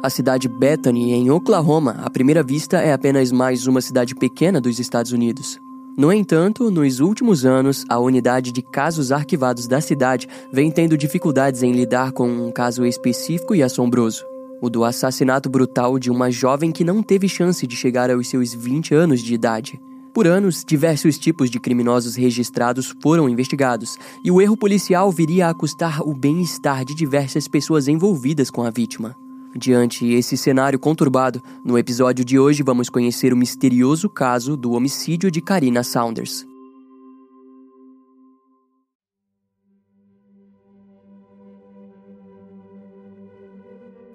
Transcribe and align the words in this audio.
A 0.00 0.08
cidade 0.08 0.46
Bethany, 0.46 1.10
em 1.10 1.28
Oklahoma, 1.28 1.96
à 2.04 2.08
primeira 2.08 2.40
vista 2.40 2.78
é 2.78 2.92
apenas 2.92 3.32
mais 3.32 3.66
uma 3.66 3.80
cidade 3.80 4.14
pequena 4.14 4.60
dos 4.60 4.78
Estados 4.78 5.10
Unidos. 5.10 5.58
No 5.96 6.12
entanto, 6.12 6.70
nos 6.70 7.00
últimos 7.00 7.44
anos, 7.44 7.84
a 7.88 7.98
unidade 7.98 8.52
de 8.52 8.62
casos 8.62 9.10
arquivados 9.10 9.66
da 9.66 9.80
cidade 9.80 10.28
vem 10.52 10.70
tendo 10.70 10.96
dificuldades 10.96 11.64
em 11.64 11.72
lidar 11.72 12.12
com 12.12 12.28
um 12.28 12.52
caso 12.52 12.86
específico 12.86 13.56
e 13.56 13.62
assombroso: 13.62 14.24
o 14.62 14.70
do 14.70 14.84
assassinato 14.84 15.50
brutal 15.50 15.98
de 15.98 16.12
uma 16.12 16.30
jovem 16.30 16.70
que 16.70 16.84
não 16.84 17.02
teve 17.02 17.28
chance 17.28 17.66
de 17.66 17.74
chegar 17.74 18.08
aos 18.08 18.28
seus 18.28 18.54
20 18.54 18.94
anos 18.94 19.20
de 19.20 19.34
idade. 19.34 19.80
Por 20.14 20.28
anos, 20.28 20.64
diversos 20.64 21.18
tipos 21.18 21.50
de 21.50 21.58
criminosos 21.58 22.14
registrados 22.14 22.94
foram 23.02 23.28
investigados, 23.28 23.98
e 24.24 24.30
o 24.30 24.40
erro 24.40 24.56
policial 24.56 25.10
viria 25.10 25.48
a 25.48 25.54
custar 25.54 26.02
o 26.02 26.14
bem-estar 26.14 26.84
de 26.84 26.94
diversas 26.94 27.48
pessoas 27.48 27.88
envolvidas 27.88 28.48
com 28.48 28.62
a 28.62 28.70
vítima. 28.70 29.16
Diante 29.56 30.06
esse 30.12 30.36
cenário 30.36 30.78
conturbado, 30.78 31.42
no 31.64 31.78
episódio 31.78 32.24
de 32.24 32.38
hoje 32.38 32.62
vamos 32.62 32.90
conhecer 32.90 33.32
o 33.32 33.36
misterioso 33.36 34.08
caso 34.08 34.56
do 34.56 34.72
homicídio 34.72 35.30
de 35.30 35.40
Karina 35.40 35.82
Saunders. 35.82 36.46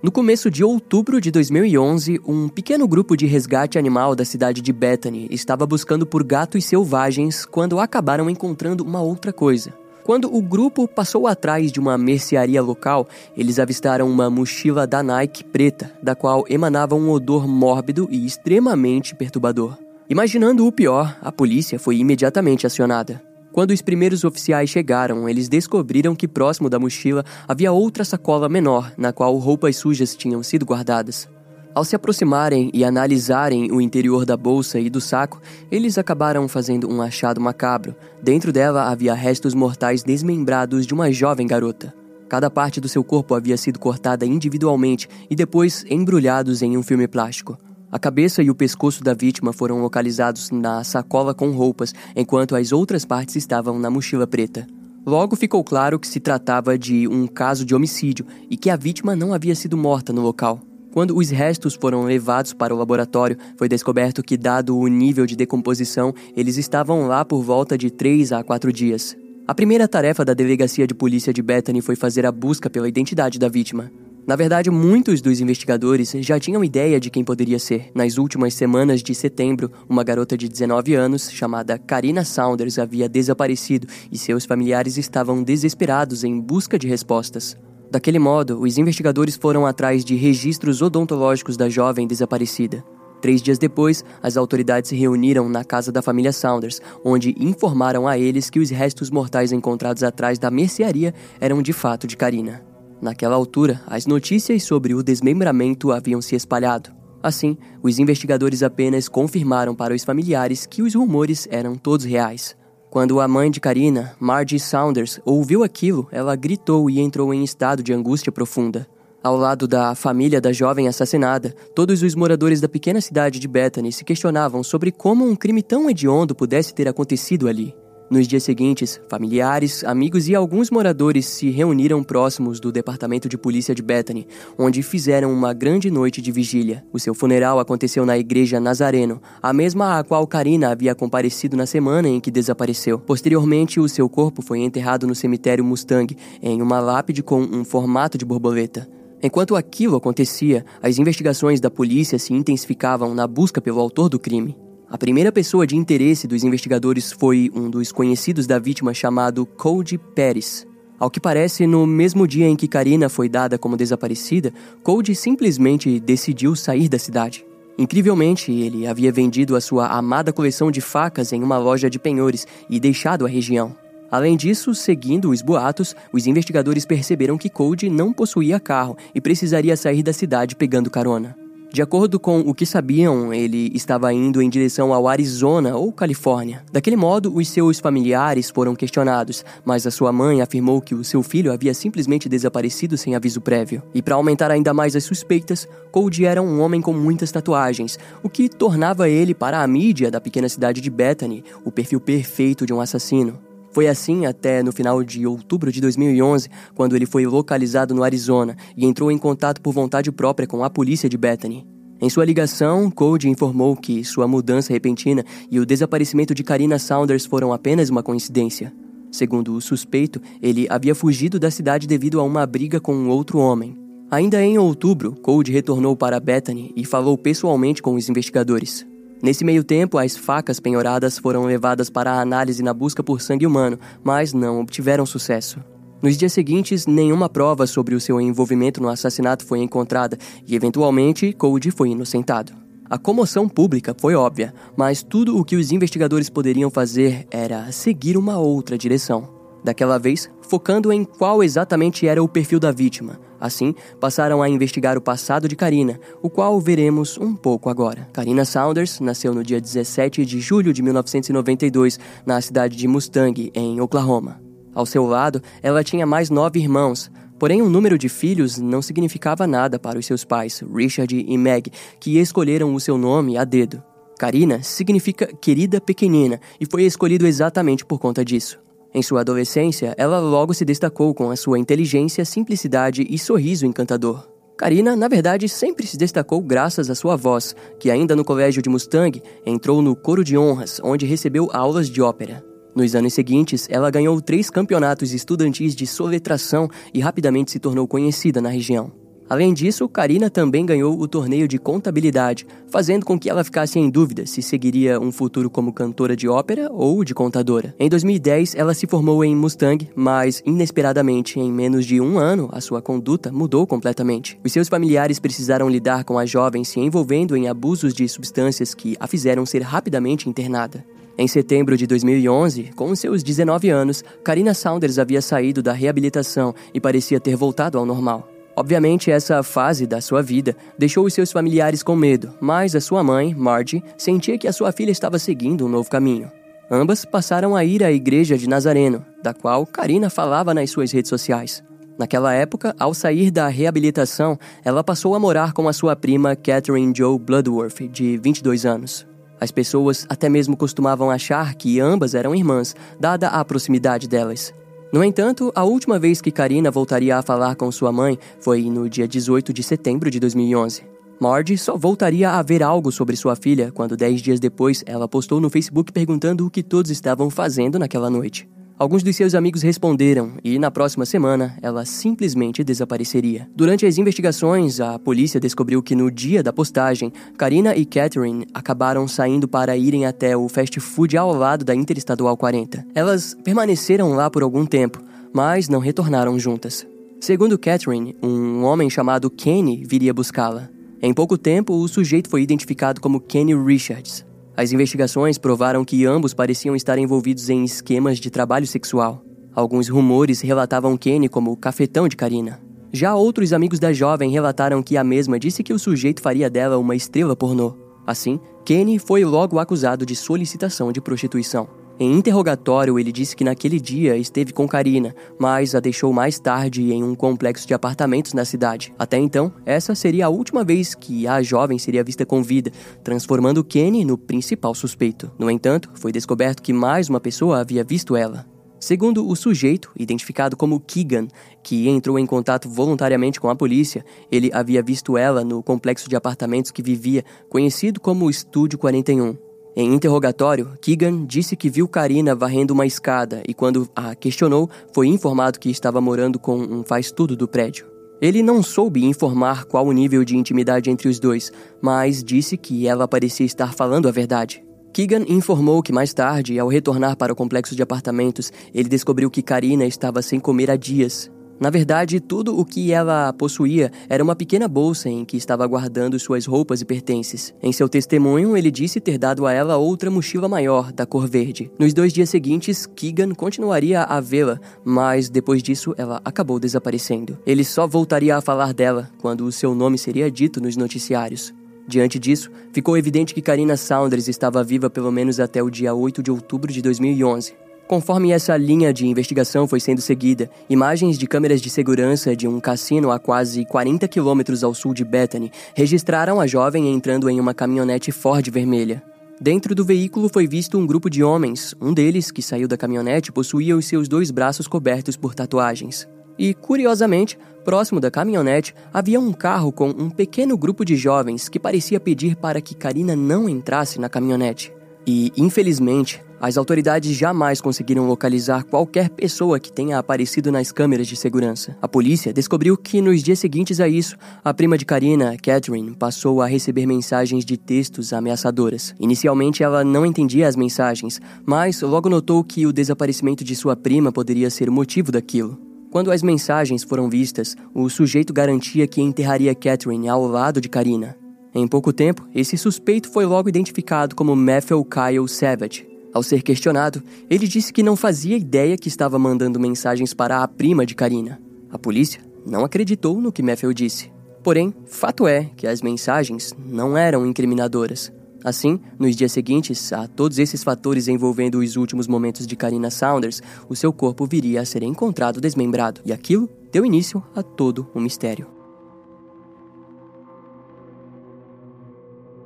No 0.03 0.11
começo 0.11 0.51
de 0.51 0.63
outubro 0.63 1.19
de 1.19 1.31
2011, 1.31 2.19
um 2.27 2.49
pequeno 2.49 2.85
grupo 2.88 3.15
de 3.15 3.25
resgate 3.25 3.79
animal 3.79 4.15
da 4.15 4.25
cidade 4.25 4.61
de 4.61 4.73
Bethany 4.73 5.27
estava 5.31 5.65
buscando 5.65 6.05
por 6.05 6.23
gatos 6.23 6.65
selvagens 6.65 7.45
quando 7.45 7.79
acabaram 7.79 8.29
encontrando 8.29 8.83
uma 8.83 9.02
outra 9.02 9.31
coisa. 9.31 9.82
Quando 10.03 10.35
o 10.35 10.41
grupo 10.41 10.85
passou 10.85 11.27
atrás 11.27 11.71
de 11.71 11.80
uma 11.80 11.98
mercearia 11.98 12.61
local, 12.61 13.07
eles 13.38 13.57
avistaram 13.57 14.09
uma 14.09 14.30
mochila 14.30 14.85
da 14.85 15.02
Nike 15.02 15.45
preta, 15.45 15.94
da 16.03 16.14
qual 16.14 16.44
emanava 16.50 16.94
um 16.94 17.09
odor 17.09 17.47
mórbido 17.47 18.09
e 18.11 18.25
extremamente 18.25 19.16
perturbador. 19.16 19.77
Imaginando 20.09 20.67
o 20.67 20.72
pior, 20.73 21.17
a 21.22 21.31
polícia 21.31 21.80
foi 21.80 21.97
imediatamente 21.97 22.67
acionada. 22.67 23.22
Quando 23.53 23.72
os 23.72 23.81
primeiros 23.81 24.25
oficiais 24.25 24.69
chegaram, 24.69 25.30
eles 25.30 25.47
descobriram 25.47 26.16
que 26.16 26.27
próximo 26.27 26.70
da 26.70 26.80
mochila 26.80 27.23
havia 27.47 27.72
outra 27.72 28.03
sacola 28.03 28.49
menor, 28.49 28.92
na 28.97 29.14
qual 29.14 29.38
roupas 29.38 29.77
sujas 29.77 30.16
tinham 30.16 30.44
sido 30.44 30.66
guardadas. 30.66 31.30
Ao 31.75 31.83
se 31.83 31.95
aproximarem 31.95 32.69
e 32.71 32.85
analisarem 32.85 33.71
o 33.71 33.81
interior 33.81 34.25
da 34.25 34.38
bolsa 34.38 34.79
e 34.79 34.91
do 34.91 35.02
saco, 35.02 35.41
eles 35.71 35.97
acabaram 35.97 36.47
fazendo 36.47 36.88
um 36.88 37.02
achado 37.02 37.41
macabro. 37.41 37.95
Dentro 38.21 38.53
dela 38.53 38.91
havia 38.91 39.15
restos 39.15 39.55
mortais 39.55 40.03
desmembrados 40.03 40.85
de 40.85 40.93
uma 40.93 41.11
jovem 41.11 41.47
garota. 41.47 41.91
Cada 42.30 42.47
parte 42.47 42.80
do 42.80 42.88
seu 42.88 43.03
corpo 43.03 43.33
havia 43.33 43.57
sido 43.57 43.80
cortada 43.80 44.23
individualmente 44.23 45.09
e 45.27 45.35
depois 45.35 45.83
embrulhados 45.89 46.61
em 46.61 46.77
um 46.77 46.83
filme 46.83 47.07
plástico. 47.07 47.57
A 47.91 47.97
cabeça 47.97 48.43
e 48.43 48.52
o 48.52 48.55
pescoço 48.55 49.03
da 49.03 49.15
vítima 49.15 49.52
foram 49.52 49.81
localizados 49.81 50.52
na 50.52 50.83
sacola 50.83 51.33
com 51.33 51.49
roupas, 51.52 51.93
enquanto 52.15 52.55
as 52.55 52.71
outras 52.71 53.03
partes 53.03 53.35
estavam 53.35 53.80
na 53.80 53.89
mochila 53.89 54.27
preta. 54.27 54.67
Logo 55.03 55.35
ficou 55.35 55.63
claro 55.63 55.99
que 55.99 56.08
se 56.08 56.19
tratava 56.19 56.77
de 56.77 57.08
um 57.08 57.25
caso 57.25 57.65
de 57.65 57.73
homicídio 57.73 58.27
e 58.47 58.58
que 58.58 58.69
a 58.69 58.75
vítima 58.75 59.15
não 59.15 59.33
havia 59.33 59.55
sido 59.55 59.75
morta 59.75 60.13
no 60.13 60.21
local. 60.21 60.61
Quando 60.94 61.17
os 61.17 61.31
restos 61.31 61.73
foram 61.73 62.03
levados 62.03 62.53
para 62.53 62.72
o 62.72 62.77
laboratório, 62.77 63.36
foi 63.58 63.67
descoberto 63.67 64.22
que, 64.22 64.38
dado 64.38 64.77
o 64.77 64.88
nível 64.88 65.25
de 65.25 65.36
decomposição, 65.36 66.13
eles 66.38 66.55
estavam 66.55 67.08
lá 67.08 67.25
por 67.25 67.41
volta 67.41 67.75
de 67.75 67.89
3 67.89 68.31
a 68.31 68.44
4 68.44 68.72
dias. 68.72 69.17
A 69.47 69.55
primeira 69.55 69.88
tarefa 69.88 70.23
da 70.23 70.36
delegacia 70.36 70.86
de 70.86 70.94
polícia 70.94 71.33
de 71.33 71.41
Bethany 71.41 71.81
foi 71.81 71.95
fazer 71.95 72.27
a 72.27 72.31
busca 72.31 72.69
pela 72.69 72.88
identidade 72.88 73.39
da 73.39 73.49
vítima. 73.49 73.91
Na 74.27 74.36
verdade, 74.36 74.69
muitos 74.69 75.19
dos 75.19 75.41
investigadores 75.41 76.11
já 76.19 76.39
tinham 76.39 76.64
ideia 76.64 76.99
de 76.99 77.09
quem 77.09 77.23
poderia 77.23 77.58
ser. 77.58 77.89
Nas 77.95 78.19
últimas 78.19 78.53
semanas 78.53 79.02
de 79.02 79.15
setembro, 79.15 79.71
uma 79.89 80.04
garota 80.04 80.37
de 80.37 80.48
19 80.48 80.93
anos, 80.93 81.31
chamada 81.31 81.75
Karina 81.80 82.23
Saunders, 82.23 82.77
havia 82.77 83.10
desaparecido 83.10 83.87
e 84.11 84.17
seus 84.17 84.45
familiares 84.45 84.95
estavam 84.99 85.42
desesperados 85.42 86.23
em 86.23 86.39
busca 86.39 86.77
de 86.77 86.87
respostas. 86.87 87.58
Daquele 87.93 88.17
modo, 88.17 88.59
os 88.59 88.80
investigadores 88.80 89.36
foram 89.36 89.67
atrás 89.67 90.04
de 90.04 90.15
registros 90.15 90.81
odontológicos 90.81 91.55
da 91.55 91.70
jovem 91.70 92.08
desaparecida. 92.08 92.83
Três 93.21 93.39
dias 93.39 93.59
depois, 93.59 94.04
as 94.20 94.36
autoridades 94.36 94.89
se 94.89 94.95
reuniram 94.95 95.48
na 95.48 95.64
casa 95.64 95.92
da 95.92 96.02
família 96.02 96.33
Saunders, 96.33 96.81
onde 97.05 97.36
informaram 97.37 98.08
a 98.08 98.17
eles 98.17 98.49
que 98.49 98.58
os 98.58 98.71
restos 98.71 99.11
mortais 99.11 99.52
encontrados 99.52 100.02
atrás 100.02 100.39
da 100.39 100.49
mercearia 100.49 101.14
eram 101.39 101.61
de 101.61 101.71
fato 101.71 102.08
de 102.08 102.17
Karina. 102.17 102.65
Naquela 102.99 103.36
altura, 103.36 103.80
as 103.86 104.08
notícias 104.08 104.64
sobre 104.64 104.95
o 104.95 105.04
desmembramento 105.04 105.92
haviam 105.92 106.20
se 106.20 106.36
espalhado. 106.36 106.89
Assim, 107.21 107.55
os 107.83 107.99
investigadores 107.99 108.64
apenas 108.64 109.08
confirmaram 109.08 109.75
para 109.75 109.93
os 109.93 110.04
familiares 110.04 110.65
que 110.65 110.81
os 110.81 110.95
rumores 110.95 111.48
eram 111.52 111.75
todos 111.75 112.08
reais. 112.08 112.58
Quando 112.93 113.20
a 113.20 113.27
mãe 113.27 113.49
de 113.49 113.59
Karina, 113.59 114.15
Margie 114.20 114.59
Saunders, 114.59 115.20
ouviu 115.26 115.64
aquilo, 115.64 116.08
ela 116.11 116.36
gritou 116.36 116.92
e 116.92 116.99
entrou 116.99 117.33
em 117.33 117.43
estado 117.43 117.81
de 117.81 117.92
angústia 117.92 118.31
profunda. 118.31 118.87
Ao 119.23 119.36
lado 119.36 119.67
da 119.67 119.95
família 119.95 120.39
da 120.39 120.54
jovem 120.54 120.87
assassinada, 120.87 121.55
todos 121.73 122.04
os 122.04 122.14
moradores 122.14 122.61
da 122.61 122.70
pequena 122.70 123.02
cidade 123.02 123.39
de 123.39 123.48
Bethany 123.48 123.92
se 123.92 124.04
questionavam 124.04 124.61
sobre 124.61 124.92
como 124.92 125.27
um 125.27 125.36
crime 125.36 125.64
tão 125.64 125.89
hediondo 125.89 126.36
pudesse 126.36 126.71
ter 126.71 126.87
acontecido 126.87 127.48
ali. 127.48 127.76
Nos 128.13 128.27
dias 128.27 128.44
seguintes, 128.44 129.01
familiares, 129.09 129.83
amigos 129.83 130.29
e 130.29 130.35
alguns 130.35 130.69
moradores 130.69 131.25
se 131.25 131.50
reuniram 131.50 132.03
próximos 132.03 132.59
do 132.59 132.71
departamento 132.71 133.27
de 133.27 133.39
polícia 133.39 133.74
de 133.74 133.81
Bethany, 133.81 134.27
onde 134.56 134.83
fizeram 134.83 135.33
uma 135.33 135.51
grande 135.51 135.89
noite 135.89 136.21
de 136.21 136.31
vigília. 136.31 136.85
O 136.94 137.00
seu 137.00 137.15
funeral 137.15 137.59
aconteceu 137.59 138.06
na 138.06 138.15
igreja 138.15 138.59
Nazareno, 138.59 139.19
a 139.41 139.51
mesma 139.51 139.97
a 139.97 140.03
qual 140.03 140.27
Karina 140.27 140.69
havia 140.69 140.94
comparecido 140.94 141.57
na 141.57 141.65
semana 141.65 142.07
em 142.07 142.19
que 142.19 142.29
desapareceu. 142.29 143.00
Posteriormente, 143.00 143.79
o 143.79 143.89
seu 143.89 144.07
corpo 144.07 144.44
foi 144.44 144.59
enterrado 144.59 145.07
no 145.07 145.15
cemitério 145.15 145.65
Mustang, 145.65 146.15
em 146.39 146.62
uma 146.62 146.80
lápide 146.80 147.24
com 147.24 147.41
um 147.41 147.65
formato 147.65 148.15
de 148.15 148.25
borboleta. 148.25 148.88
Enquanto 149.24 149.56
aquilo 149.56 149.95
acontecia, 149.95 150.63
as 150.83 151.00
investigações 151.00 151.59
da 151.59 151.71
polícia 151.71 152.19
se 152.19 152.31
intensificavam 152.31 153.15
na 153.15 153.25
busca 153.25 153.59
pelo 153.59 153.80
autor 153.80 154.07
do 154.07 154.19
crime. 154.19 154.56
A 154.94 154.98
primeira 155.00 155.31
pessoa 155.31 155.65
de 155.65 155.75
interesse 155.75 156.27
dos 156.27 156.44
investigadores 156.44 157.12
foi 157.12 157.50
um 157.56 157.68
dos 157.68 157.92
conhecidos 157.92 158.45
da 158.45 158.59
vítima 158.59 158.94
chamado 158.94 159.44
Cody 159.44 159.98
Pérez. 159.98 160.68
Ao 161.00 161.09
que 161.09 161.19
parece, 161.19 161.65
no 161.65 161.88
mesmo 161.88 162.27
dia 162.27 162.48
em 162.48 162.56
que 162.56 162.68
Karina 162.68 163.09
foi 163.09 163.27
dada 163.27 163.57
como 163.57 163.75
desaparecida, 163.75 164.54
Cody 164.83 165.15
simplesmente 165.15 166.00
decidiu 166.00 166.56
sair 166.56 166.88
da 166.88 167.00
cidade. 167.00 167.44
Incrivelmente, 167.75 168.51
ele 168.51 168.86
havia 168.86 169.12
vendido 169.12 169.56
a 169.56 169.62
sua 169.62 169.88
amada 169.88 170.31
coleção 170.31 170.69
de 170.69 170.80
facas 170.80 171.33
em 171.33 171.42
uma 171.42 171.57
loja 171.57 171.89
de 171.89 171.98
penhores 171.98 172.45
e 172.69 172.80
deixado 172.80 173.25
a 173.25 173.27
região. 173.27 173.75
Além 174.12 174.38
disso, 174.38 174.75
seguindo 174.75 175.31
os 175.31 175.42
boatos, 175.42 175.95
os 176.13 176.27
investigadores 176.27 176.86
perceberam 176.86 177.36
que 177.36 177.50
Cody 177.50 177.89
não 177.89 178.13
possuía 178.13 178.60
carro 178.60 178.95
e 179.15 179.19
precisaria 179.19 179.75
sair 179.75 180.04
da 180.04 180.13
cidade 180.13 180.56
pegando 180.56 180.92
carona. 180.92 181.36
De 181.74 181.81
acordo 181.81 182.19
com 182.19 182.42
o 182.42 182.54
que 182.54 182.68
sabiam, 182.68 183.34
ele 183.34 183.72
estava 183.74 184.13
indo 184.13 184.44
em 184.44 184.48
direção 184.48 184.94
ao 184.94 185.07
Arizona 185.07 185.75
ou 185.75 185.92
Califórnia. 185.92 186.63
Daquele 186.72 186.95
modo, 186.95 187.36
os 187.36 187.48
seus 187.48 187.80
familiares 187.80 188.51
foram 188.51 188.75
questionados, 188.75 189.44
mas 189.66 189.88
a 189.88 189.89
sua 189.89 190.12
mãe 190.12 190.39
afirmou 190.39 190.80
que 190.80 190.94
o 190.94 191.04
seu 191.04 191.24
filho 191.24 191.51
havia 191.51 191.74
simplesmente 191.74 192.30
desaparecido 192.30 192.95
sem 192.95 193.16
aviso 193.16 193.42
prévio. 193.42 193.81
E 193.92 194.04
para 194.04 194.13
aumentar 194.13 194.51
ainda 194.51 194.72
mais 194.72 194.95
as 194.95 195.04
suspeitas, 195.04 195.68
Cody 195.92 196.25
era 196.25 196.44
um 196.44 196.62
homem 196.62 196.80
com 196.80 196.94
muitas 196.94 197.31
tatuagens, 197.31 197.98
o 198.22 198.30
que 198.30 198.48
tornava 198.48 199.10
ele, 199.10 199.34
para 199.34 199.63
a 199.63 199.66
mídia 199.66 200.12
da 200.12 200.22
pequena 200.22 200.48
cidade 200.48 200.80
de 200.80 200.92
Bethany, 200.92 201.44
o 201.66 201.72
perfil 201.72 202.00
perfeito 202.00 202.68
de 202.68 202.74
um 202.74 202.81
assassino. 202.81 203.40
Foi 203.74 203.88
assim 203.88 204.28
até 204.28 204.62
no 204.62 204.72
final 204.72 205.04
de 205.04 205.25
outubro 205.25 205.72
de 205.72 205.81
2011, 205.81 206.48
quando 206.75 206.96
ele 206.96 207.08
foi 207.08 207.25
localizado 207.25 207.96
no 207.96 208.04
Arizona 208.04 208.56
e 208.78 208.86
entrou 208.86 209.12
em 209.12 209.18
contato 209.18 209.60
por 209.60 209.74
vontade 209.74 210.12
própria 210.12 210.48
com 210.48 210.64
a 210.64 210.70
polícia 210.70 211.10
de 211.10 211.18
Bethany. 211.18 211.66
Em 212.00 212.10
sua 212.10 212.24
ligação, 212.24 212.92
Cody 212.92 213.30
informou 213.30 213.75
que 213.75 214.04
sua 214.04 214.28
mudança 214.28 214.72
repentina 214.72 215.25
e 215.50 215.60
o 215.60 215.66
desaparecimento 215.66 216.36
de 216.36 216.44
Karina 216.44 216.78
Saunders 216.78 217.25
foram 217.25 217.52
apenas 217.52 217.90
uma 217.90 218.04
coincidência. 218.04 218.72
Segundo 219.12 219.56
o 219.56 219.62
suspeito, 219.62 220.22
ele 220.40 220.68
havia 220.69 220.94
fugido 220.94 221.40
da 221.40 221.50
cidade 221.50 221.88
devido 221.88 222.19
a 222.19 222.24
uma 222.24 222.46
briga 222.46 222.80
com 222.80 222.94
um 222.94 223.10
outro 223.10 223.40
homem. 223.40 223.76
Ainda 224.12 224.44
em 224.44 224.60
outubro, 224.60 225.14
Cody 225.14 225.52
retornou 225.52 225.96
para 225.96 226.19
Bethany 226.19 226.72
e 226.76 226.86
falou 226.86 227.18
pessoalmente 227.18 227.81
com 227.81 227.96
os 227.96 228.08
investigadores. 228.08 228.86
Nesse 229.24 229.46
meio 229.46 229.64
tempo, 229.64 229.98
as 229.98 230.18
facas 230.18 230.60
penhoradas 230.60 231.18
foram 231.18 231.46
levadas 231.46 231.90
para 231.90 232.12
a 232.12 232.20
análise 232.20 232.62
na 232.62 232.74
busca 232.74 233.02
por 233.02 233.22
sangue 233.22 233.48
humano, 233.48 233.80
mas 234.04 234.34
não 234.34 234.60
obtiveram 234.60 235.06
sucesso. 235.06 235.62
Nos 236.02 236.18
dias 236.18 236.34
seguintes, 236.34 236.86
nenhuma 236.86 237.30
prova 237.30 237.66
sobre 237.66 237.96
o 237.96 238.02
seu 238.02 238.20
envolvimento 238.20 238.81
no 238.81 238.90
assassinato 238.90 239.46
foi 239.46 239.60
encontrada 239.60 240.18
e, 240.46 240.54
eventualmente, 240.54 241.31
Cody 241.31 241.72
foi 241.72 241.92
inocentado. 241.92 242.52
A 242.90 242.98
comoção 242.98 243.48
pública 243.48 243.96
foi 243.98 244.14
óbvia, 244.14 244.54
mas 244.75 245.02
tudo 245.02 245.38
o 245.38 245.46
que 245.46 245.56
os 245.56 245.72
investigadores 245.72 246.30
poderiam 246.30 246.69
fazer 246.69 247.26
era 247.31 247.72
seguir 247.72 248.18
uma 248.18 248.38
outra 248.38 248.78
direção. 248.78 249.43
Daquela 249.63 249.98
vez 249.98 250.30
focando 250.42 250.92
em 250.92 251.04
qual 251.04 251.44
exatamente 251.44 252.07
era 252.07 252.21
o 252.21 252.27
perfil 252.27 252.60
da 252.60 252.71
vítima. 252.71 253.19
Assim, 253.39 253.74
passaram 254.00 254.42
a 254.42 254.48
investigar 254.48 254.98
o 254.98 255.01
passado 255.01 255.48
de 255.48 255.56
Karina, 255.56 256.00
o 256.21 256.30
qual 256.30 256.60
veremos 256.62 257.18
um 257.18 257.36
pouco 257.36 257.69
agora. 257.69 258.07
Karina 258.13 258.45
Saunders 258.45 259.00
nasceu 259.00 259.33
no 259.33 259.44
dia 259.44 259.60
17 259.60 260.25
de 260.25 260.39
julho 260.39 260.71
de 260.71 260.81
1992 260.81 262.00
na 262.25 262.39
cidade 262.39 262.75
de 262.75 262.88
Mustang, 262.88 263.51
em 263.54 263.81
Oklahoma. 263.81 264.42
Ao 264.74 264.86
seu 264.86 265.06
lado, 265.06 265.42
ela 265.62 265.83
tinha 265.83 266.06
mais 266.06 266.30
nove 266.30 266.59
irmãos, 266.59 267.12
porém 267.38 267.62
o 267.62 267.69
número 267.69 267.98
de 267.98 268.09
filhos 268.09 268.57
não 268.57 268.81
significava 268.81 269.45
nada 269.45 269.77
para 269.77 270.00
os 270.00 270.06
seus 270.06 270.24
pais, 270.24 270.63
Richard 270.74 271.13
e 271.13 271.38
Meg, 271.38 271.71
que 272.00 272.19
escolheram 272.19 272.74
o 272.74 272.80
seu 272.80 272.98
nome 272.98 273.38
a 273.38 273.44
dedo. 273.44 273.83
Karina 274.18 274.63
significa 274.63 275.27
querida 275.27 275.81
pequenina 275.81 276.39
e 276.59 276.66
foi 276.66 276.83
escolhido 276.83 277.27
exatamente 277.27 277.86
por 277.86 278.00
conta 278.00 278.24
disso. 278.24 278.57
Em 278.94 279.01
sua 279.01 279.22
adolescência, 279.22 279.95
ela 279.98 280.19
logo 280.19 280.54
se 280.54 280.63
destacou 280.63 281.13
com 281.13 281.31
a 281.31 281.36
sua 281.36 281.57
inteligência, 281.57 282.24
simplicidade 282.24 283.06
e 283.10 283.18
sorriso 283.18 283.66
encantador. 283.66 284.28
Karina, 284.56 284.95
na 284.95 285.07
verdade, 285.07 285.50
sempre 285.50 285.88
se 285.88 285.98
destacou 285.98 286.40
graças 286.40 286.90
à 286.90 286.95
sua 286.95 287.16
voz, 287.16 287.56
que 287.80 287.90
ainda 287.90 288.16
no 288.16 288.24
colégio 288.24 288.62
de 288.62 288.69
Mustang 288.69 289.22
entrou 289.45 289.81
no 289.81 289.95
coro 289.95 290.24
de 290.24 290.38
honras, 290.38 290.80
onde 290.84 291.07
recebeu 291.07 291.50
aulas 291.51 291.90
de 291.90 292.01
ópera. 292.01 292.44
Nos 292.75 292.95
anos 292.95 293.13
seguintes, 293.13 293.68
ela 293.69 293.90
ganhou 293.90 294.22
três 294.22 294.50
campeonatos 294.50 295.12
estudantis 295.12 295.75
de 295.75 295.88
soletração 295.88 296.69
e 296.94 297.00
rapidamente 297.00 297.51
se 297.51 297.60
tornou 297.60 297.88
conhecida 297.88 298.42
na 298.42 298.50
região. 298.50 299.03
Além 299.33 299.51
disso, 299.51 299.89
Karina 299.89 300.30
também 300.30 300.63
ganhou 300.63 300.95
o 300.95 301.07
torneio 301.07 301.47
de 301.47 301.57
contabilidade, 301.57 302.45
fazendo 302.69 303.03
com 303.03 303.18
que 303.18 303.27
ela 303.27 303.44
ficasse 303.44 303.80
em 303.80 303.89
dúvida 303.89 304.27
se 304.27 304.44
seguiria 304.44 305.00
um 305.00 305.12
futuro 305.12 305.50
como 305.50 305.74
cantora 305.74 306.15
de 306.15 306.27
ópera 306.27 306.69
ou 306.71 307.03
de 307.03 307.15
contadora. 307.15 307.74
Em 307.80 307.89
2010, 307.89 308.53
ela 308.53 308.75
se 308.75 308.85
formou 308.85 309.25
em 309.25 309.35
Mustang, 309.35 309.89
mas 309.95 310.44
inesperadamente, 310.45 311.39
em 311.39 311.51
menos 311.51 311.83
de 311.83 312.00
um 312.00 312.19
ano, 312.19 312.47
a 312.51 312.62
sua 312.62 312.80
conduta 312.80 313.31
mudou 313.31 313.65
completamente. 313.65 314.39
Os 314.45 314.53
seus 314.53 314.69
familiares 314.69 315.18
precisaram 315.18 315.68
lidar 315.68 316.03
com 316.03 316.19
a 316.19 316.27
jovem 316.27 316.63
se 316.63 316.80
envolvendo 316.80 317.35
em 317.35 317.47
abusos 317.47 317.91
de 317.91 318.07
substâncias 318.07 318.75
que 318.75 318.95
a 319.00 319.07
fizeram 319.07 319.47
ser 319.47 319.63
rapidamente 319.63 320.30
internada. 320.30 320.85
Em 321.18 321.27
setembro 321.27 321.75
de 321.75 321.88
2011, 321.88 322.69
com 322.75 322.95
seus 322.95 323.24
19 323.24 323.71
anos, 323.71 324.03
Karina 324.24 324.53
Saunders 324.53 325.00
havia 325.00 325.24
saído 325.24 325.63
da 325.63 325.74
reabilitação 325.74 326.53
e 326.71 326.80
parecia 326.80 327.19
ter 327.19 327.35
voltado 327.35 327.80
ao 327.80 327.85
normal. 327.85 328.32
Obviamente, 328.56 329.10
essa 329.10 329.42
fase 329.42 329.88
da 329.88 330.00
sua 330.00 330.22
vida 330.22 330.56
deixou 330.78 331.06
os 331.06 331.14
seus 331.14 331.32
familiares 331.32 331.82
com 331.82 331.96
medo, 331.96 332.34
mas 332.40 332.76
a 332.76 332.82
sua 332.82 333.04
mãe, 333.04 333.34
Margie, 333.34 333.84
sentia 333.98 334.38
que 334.38 334.48
a 334.48 334.54
sua 334.54 334.72
filha 334.72 334.92
estava 334.92 335.18
seguindo 335.18 335.66
um 335.66 335.70
novo 335.70 335.90
caminho. 335.90 336.32
Ambas 336.70 337.04
passaram 337.04 337.56
a 337.56 337.66
ir 337.66 337.84
à 337.84 337.92
igreja 337.92 338.38
de 338.38 338.48
Nazareno, 338.48 339.04
da 339.22 339.34
qual 339.34 339.66
Karina 339.66 340.10
falava 340.10 340.54
nas 340.54 340.70
suas 340.70 340.92
redes 340.92 341.10
sociais. 341.10 341.64
Naquela 341.98 342.34
época, 342.34 342.76
ao 342.80 342.94
sair 342.94 343.30
da 343.30 343.48
reabilitação, 343.48 344.38
ela 344.64 344.84
passou 344.84 345.14
a 345.14 345.20
morar 345.20 345.54
com 345.54 345.68
a 345.68 345.74
sua 345.74 345.96
prima 345.96 346.36
Catherine 346.36 346.94
Joe 346.96 347.20
Bloodworth, 347.20 347.88
de 347.90 348.18
22 348.18 348.66
anos. 348.66 349.06
As 349.40 349.52
pessoas 349.52 350.06
até 350.10 350.30
mesmo 350.30 350.56
costumavam 350.56 351.12
achar 351.12 351.54
que 351.56 351.80
ambas 351.80 352.16
eram 352.16 352.34
irmãs, 352.34 352.76
dada 353.00 353.28
a 353.28 353.44
proximidade 353.44 354.08
delas. 354.08 354.54
No 354.94 355.04
entanto, 355.04 355.51
a 355.56 355.63
última 355.63 355.98
vez 355.98 356.22
que 356.22 356.30
Karina 356.30 356.69
voltaria 356.69 357.18
a 357.18 357.24
falar 357.24 357.56
com 357.56 357.72
sua 357.72 357.92
mãe 357.92 358.16
foi 358.40 358.62
no 358.69 358.88
dia 358.88 359.07
18 359.07 359.51
de 359.51 359.63
setembro 359.63 360.12
de 360.12 360.19
2011. 360.19 360.84
Marge 361.19 361.57
só 361.57 361.75
voltaria 361.75 362.30
a 362.30 362.44
ver 362.44 362.62
algo 362.62 362.92
sobre 362.92 363.16
sua 363.16 363.36
filha 363.36 363.72
quando, 363.72 363.98
dez 363.98 364.22
dias 364.22 364.40
depois, 364.40 364.84
ela 364.86 365.07
postou 365.07 365.42
no 365.42 365.50
Facebook 365.50 365.92
perguntando 365.92 366.45
o 366.45 366.50
que 366.51 366.62
todos 366.62 366.92
estavam 366.92 367.31
fazendo 367.31 367.80
naquela 367.80 368.07
noite. 368.07 368.48
Alguns 368.78 369.04
dos 369.04 369.16
seus 369.16 369.36
amigos 369.36 369.62
responderam 369.62 370.34
e, 370.44 370.58
na 370.58 370.72
próxima 370.72 371.06
semana, 371.06 371.56
ela 371.62 371.86
simplesmente 371.86 372.64
desapareceria. 372.64 373.48
Durante 373.56 373.86
as 373.86 374.00
investigações, 374.00 374.80
a 374.80 374.98
polícia 374.98 375.40
descobriu 375.40 375.81
que 375.84 375.96
no 375.96 376.10
dia 376.10 376.42
da 376.42 376.52
postagem, 376.52 377.14
Karina 377.38 377.75
e 377.75 377.86
Catherine 377.86 378.48
acabaram 378.54 379.08
saindo 379.08 379.48
para 379.48 379.78
irem 379.78 380.08
até 380.08 380.36
o 380.36 380.50
fast 380.50 380.80
food 380.80 381.16
ao 381.16 381.31
lado 381.31 381.64
da 381.64 381.75
Interestadual 381.75 382.36
40. 382.36 382.86
Elas 382.96 383.38
permaneceram 383.44 384.14
lá 384.14 384.30
por 384.30 384.42
algum 384.42 384.66
tempo, 384.66 385.00
mas 385.31 385.69
não 385.69 385.80
retornaram 385.80 386.40
juntas. 386.40 386.86
Segundo 387.22 387.60
Catherine, 387.60 388.18
um 388.24 388.64
homem 388.64 388.90
chamado 388.90 389.30
Kenny 389.30 389.84
viria 389.86 390.14
buscá-la. 390.14 390.69
Em 391.02 391.14
pouco 391.14 391.38
tempo, 391.38 391.74
o 391.74 391.88
sujeito 391.88 392.30
foi 392.30 392.42
identificado 392.42 393.00
como 393.00 393.22
Kenny 393.22 393.56
Richards. 393.56 394.26
As 394.56 394.72
investigações 394.72 395.40
provaram 395.40 395.84
que 395.84 396.06
ambos 396.06 396.34
pareciam 396.34 396.76
estar 396.76 397.00
envolvidos 397.00 397.50
em 397.50 397.64
esquemas 397.64 398.20
de 398.20 398.30
trabalho 398.30 398.68
sexual. 398.68 399.24
Alguns 399.54 399.90
rumores 399.90 400.42
relatavam 400.42 400.96
Kenny 400.96 401.28
como 401.28 401.52
o 401.52 401.58
cafetão 401.58 402.08
de 402.08 402.16
Karina. 402.16 402.62
Já 402.92 403.16
outros 403.16 403.52
amigos 403.52 403.80
da 403.80 403.92
jovem 403.92 404.30
relataram 404.30 404.84
que 404.84 404.96
a 404.96 405.04
mesma 405.04 405.40
disse 405.40 405.64
que 405.64 405.74
o 405.74 405.80
sujeito 405.80 406.22
faria 406.22 406.50
dela 406.50 406.78
uma 406.78 406.96
estrela 406.96 407.36
pornô. 407.36 407.76
Assim, 408.06 408.40
Kenny 408.64 409.00
foi 409.00 409.26
logo 409.26 409.58
acusado 409.58 410.06
de 410.06 410.16
solicitação 410.16 410.92
de 410.92 411.02
prostituição. 411.02 411.68
Em 412.00 412.12
interrogatório, 412.12 412.98
ele 412.98 413.12
disse 413.12 413.36
que 413.36 413.44
naquele 413.44 413.80
dia 413.80 414.18
esteve 414.18 414.51
com 414.51 414.68
Karina, 414.68 415.16
mas 415.40 415.75
a 415.75 415.80
deixou 415.80 416.12
mais 416.12 416.40
tarde 416.40 416.92
em 416.92 417.04
um 417.04 417.13
complexo 417.13 417.68
de 417.68 417.74
apartamentos 417.74 418.34
na 418.34 418.44
cidade. 418.44 418.94
Até 418.98 419.18
então, 419.18 419.54
essa 419.63 419.94
seria 419.94 420.25
a 420.25 420.30
última 420.30 420.63
vez 420.63 420.95
que 420.95 421.28
a 421.28 421.44
jovem 421.44 421.78
seria 421.78 422.04
vista 422.04 422.25
com 422.25 422.42
vida, 422.42 422.72
transformando 423.04 423.63
Kenny 423.63 424.04
no 424.04 424.18
principal 424.18 424.74
suspeito. 424.74 425.31
No 425.38 425.51
entanto, 425.51 425.92
foi 425.94 426.12
descoberto 426.12 426.63
que 426.63 426.74
mais 426.74 427.10
uma 427.10 427.19
pessoa 427.19 427.60
havia 427.60 427.84
visto 427.84 428.16
ela. 428.16 428.45
Segundo 428.80 429.25
o 429.25 429.36
sujeito, 429.36 429.92
identificado 429.95 430.57
como 430.57 430.80
Keegan, 430.80 431.28
que 431.62 431.88
entrou 431.88 432.18
em 432.18 432.25
contato 432.25 432.68
voluntariamente 432.68 433.40
com 433.40 433.50
a 433.50 433.56
polícia, 433.56 434.04
ele 434.31 434.51
havia 434.51 434.81
visto 434.81 435.16
ela 435.16 435.44
no 435.44 435.62
complexo 435.62 436.10
de 436.10 436.16
apartamentos 436.16 436.72
que 436.72 436.81
vivia, 436.81 437.24
conhecido 437.48 438.01
como 438.01 438.30
Estúdio 438.30 438.80
41. 438.80 439.43
Em 439.75 439.92
interrogatório, 439.92 440.70
Keegan 440.80 441.25
disse 441.25 441.56
que 441.56 441.68
viu 441.68 441.88
Karina 441.88 442.36
varrendo 442.36 442.75
uma 442.75 442.86
escada 442.86 443.42
e, 443.48 443.56
quando 443.56 443.90
a 443.96 444.14
questionou, 444.14 444.70
foi 444.94 445.08
informado 445.08 445.60
que 445.60 445.72
estava 445.72 446.00
morando 446.00 446.38
com 446.38 446.56
um 446.58 446.84
faz-tudo 446.84 447.36
do 447.36 447.48
prédio. 447.48 447.88
Ele 448.22 448.44
não 448.44 448.62
soube 448.62 449.04
informar 449.04 449.66
qual 449.66 449.88
o 449.88 449.92
nível 449.92 450.24
de 450.24 450.38
intimidade 450.38 450.92
entre 450.92 451.10
os 451.10 451.20
dois, 451.20 451.52
mas 451.81 452.24
disse 452.24 452.56
que 452.56 452.88
ela 452.88 453.08
parecia 453.08 453.48
estar 453.48 453.74
falando 453.74 454.08
a 454.08 454.12
verdade. 454.12 454.64
Keegan 454.94 455.25
informou 455.28 455.81
que 455.81 455.92
mais 455.92 456.14
tarde, 456.14 456.60
ao 456.60 456.68
retornar 456.68 457.18
para 457.18 457.34
o 457.34 457.36
complexo 457.36 457.76
de 457.76 457.81
apartamentos, 457.81 458.54
ele 458.76 458.88
descobriu 458.88 459.31
que 459.31 459.42
Karina 459.42 459.86
estava 459.86 460.22
sem 460.22 460.40
comer 460.40 460.69
há 460.69 460.76
dias 460.76 461.31
na 461.63 461.69
verdade, 461.69 462.19
tudo 462.19 462.60
o 462.60 462.65
que 462.65 462.92
ela 462.92 463.31
possuía 463.31 463.90
era 464.09 464.21
uma 464.21 464.35
pequena 464.35 464.68
bolsa 464.68 465.07
em 465.07 465.23
que 465.23 465.38
estava 465.38 465.66
guardando 465.66 466.19
suas 466.19 466.45
roupas 466.45 466.81
e 466.81 466.85
pertences. 466.85 467.54
Em 467.64 467.71
seu 467.71 467.88
testemunho, 467.88 468.57
ele 468.57 468.69
disse 468.69 468.99
ter 468.99 469.18
dado 469.18 469.45
a 469.45 469.54
ela 469.54 469.78
outra 469.78 470.11
mochila 470.11 470.49
maior, 470.49 470.92
da 470.92 471.06
cor 471.06 471.26
verde. 471.26 471.71
Nos 471.80 471.94
dois 471.94 472.11
dias 472.11 472.30
seguintes, 472.30 472.85
Keegan 472.85 473.33
continuaria 473.33 474.04
a 474.04 474.19
vê-la, 474.19 474.59
mas 474.83 475.30
depois 475.30 475.64
disso 475.64 475.95
ela 475.97 476.19
acabou 476.26 476.59
desaparecendo. 476.59 477.40
Ele 477.45 477.64
só 477.64 477.88
voltaria 477.88 478.35
a 478.35 478.42
falar 478.42 478.73
dela 478.73 479.09
quando 479.21 479.45
o 479.45 479.52
seu 479.54 479.73
nome 479.73 479.97
seria 479.97 480.30
dito 480.30 480.59
nos 480.59 480.76
noticiários. 480.76 481.54
Diante 481.88 482.19
disso, 482.19 482.52
ficou 482.73 482.97
evidente 482.97 483.33
que 483.33 483.42
Karina 483.42 483.78
Saunders 483.78 484.28
estava 484.28 484.61
viva 484.66 484.90
pelo 484.90 485.14
menos 485.14 485.40
até 485.40 485.64
o 485.64 485.69
dia 485.69 485.94
8 485.94 486.21
de 486.21 486.30
outubro 486.30 486.73
de 486.73 486.81
2011. 486.81 487.63
Conforme 487.87 488.31
essa 488.31 488.56
linha 488.56 488.94
de 488.94 489.06
investigação 489.06 489.68
foi 489.68 489.80
sendo 489.80 490.02
seguida, 490.02 490.49
imagens 490.69 491.18
de 491.18 491.28
câmeras 491.28 491.61
de 491.61 491.69
segurança 491.69 492.35
de 492.35 492.47
um 492.47 492.59
cassino 492.59 493.11
a 493.11 493.19
quase 493.19 493.66
40 493.66 494.07
quilômetros 494.07 494.63
ao 494.63 494.73
sul 494.73 494.94
de 494.94 495.04
Bethany 495.04 495.52
registraram 495.75 496.40
a 496.40 496.47
jovem 496.47 496.94
entrando 496.94 497.30
em 497.30 497.40
uma 497.40 497.54
caminhonete 497.54 498.11
Ford 498.11 498.49
vermelha. 498.49 499.04
Dentro 499.40 499.75
do 499.75 499.83
veículo 499.83 500.30
foi 500.30 500.47
visto 500.47 500.78
um 500.78 500.87
grupo 500.87 501.09
de 501.09 501.21
homens. 501.21 501.75
Um 501.81 501.94
deles, 501.94 502.31
que 502.31 502.42
saiu 502.42 502.68
da 502.68 502.78
caminhonete, 502.78 503.31
possuía 503.31 503.75
os 503.75 503.85
seus 503.85 504.07
dois 504.07 504.31
braços 504.31 504.68
cobertos 504.68 505.18
por 505.18 505.35
tatuagens. 505.35 506.07
E, 506.40 506.54
curiosamente, 506.54 507.37
próximo 507.66 507.99
da 507.99 508.09
caminhonete 508.09 508.73
havia 508.94 509.19
um 509.19 509.33
carro 509.33 509.71
com 509.71 509.90
um 509.90 510.09
pequeno 510.09 510.57
grupo 510.57 510.85
de 510.85 510.95
jovens 510.95 511.49
que 511.49 511.59
parecia 511.59 511.99
pedir 511.99 512.37
para 512.37 512.61
que 512.61 512.73
Karina 512.73 513.15
não 513.15 513.49
entrasse 513.49 513.99
na 513.99 514.07
caminhonete. 514.07 514.71
E, 515.05 515.33
infelizmente, 515.35 516.21
as 516.43 516.57
autoridades 516.57 517.15
jamais 517.15 517.62
conseguiram 517.62 518.05
localizar 518.05 518.65
qualquer 518.65 519.07
pessoa 519.07 519.62
que 519.62 519.71
tenha 519.71 519.97
aparecido 519.97 520.51
nas 520.51 520.73
câmeras 520.73 521.07
de 521.07 521.15
segurança. 521.15 521.77
A 521.81 521.88
polícia 521.88 522.33
descobriu 522.33 522.75
que 522.75 523.00
nos 523.01 523.23
dias 523.23 523.39
seguintes 523.39 523.79
a 523.79 523.88
isso, 523.88 524.17
a 524.43 524.53
prima 524.53 524.77
de 524.77 524.83
Karina, 524.83 525.38
Catherine, 525.41 525.95
passou 525.95 526.41
a 526.41 526.45
receber 526.45 526.85
mensagens 526.85 527.45
de 527.45 527.55
textos 527.55 528.12
ameaçadoras. 528.12 528.93
Inicialmente 529.00 529.63
ela 529.63 529.85
não 529.85 530.05
entendia 530.05 530.45
as 530.45 530.57
mensagens, 530.57 531.21
mas 531.45 531.81
logo 531.81 532.09
notou 532.09 532.43
que 532.43 532.67
o 532.67 532.73
desaparecimento 532.73 533.41
de 533.41 533.55
sua 533.55 533.77
prima 533.77 534.12
poderia 534.12 534.50
ser 534.50 534.67
o 534.67 534.73
motivo 534.73 535.13
daquilo. 535.13 535.57
Quando 535.89 536.12
as 536.12 536.21
mensagens 536.21 536.83
foram 536.83 537.09
vistas, 537.09 537.55
o 537.73 537.89
sujeito 537.89 538.33
garantia 538.33 538.85
que 538.85 539.01
enterraria 539.01 539.55
Catherine 539.55 540.09
ao 540.09 540.27
lado 540.27 540.59
de 540.59 540.67
Karina. 540.67 541.15
Em 541.55 541.65
pouco 541.69 541.93
tempo, 541.93 542.27
esse 542.35 542.57
suspeito 542.57 543.09
foi 543.09 543.25
logo 543.25 543.47
identificado 543.47 544.13
como 544.13 544.35
Matthew 544.35 544.83
Kyle 544.83 545.29
Savage, 545.29 545.92
Ao 546.13 546.22
ser 546.22 546.43
questionado, 546.43 547.01
ele 547.29 547.48
disse 547.48 547.74
que 547.74 547.82
não 547.82 547.96
fazia 547.96 548.38
ideia 548.38 548.77
que 548.77 548.88
estava 548.88 549.17
mandando 549.17 549.60
mensagens 549.60 550.13
para 550.13 550.43
a 550.43 550.48
prima 550.48 550.86
de 550.86 550.93
Karina. 550.93 551.41
A 551.72 551.79
polícia 551.79 552.22
não 552.46 552.63
acreditou 552.63 553.20
no 553.20 553.32
que 553.32 553.41
Matthew 553.41 553.74
disse. 553.74 554.12
Porém, 554.43 554.74
fato 554.86 555.27
é 555.27 555.50
que 555.58 555.65
as 555.65 555.82
mensagens 555.82 556.53
não 556.65 556.96
eram 556.96 557.25
incriminadoras. 557.25 558.12
Assim, 558.43 558.79
nos 559.00 559.15
dias 559.15 559.32
seguintes 559.32 559.93
a 559.93 560.05
todos 560.05 560.38
esses 560.38 560.63
fatores 560.63 561.08
envolvendo 561.08 561.60
os 561.60 561.77
últimos 561.77 562.08
momentos 562.08 562.46
de 562.46 562.55
Karina 562.58 562.91
Saunders, 562.91 563.41
o 563.70 563.75
seu 563.75 563.93
corpo 563.93 564.27
viria 564.27 564.62
a 564.62 564.65
ser 564.65 564.84
encontrado 564.84 565.39
desmembrado, 565.39 566.01
e 566.05 566.12
aquilo 566.12 566.50
deu 566.72 566.86
início 566.86 567.24
a 567.34 567.41
todo 567.41 567.88
um 567.96 568.01
mistério. 568.01 568.62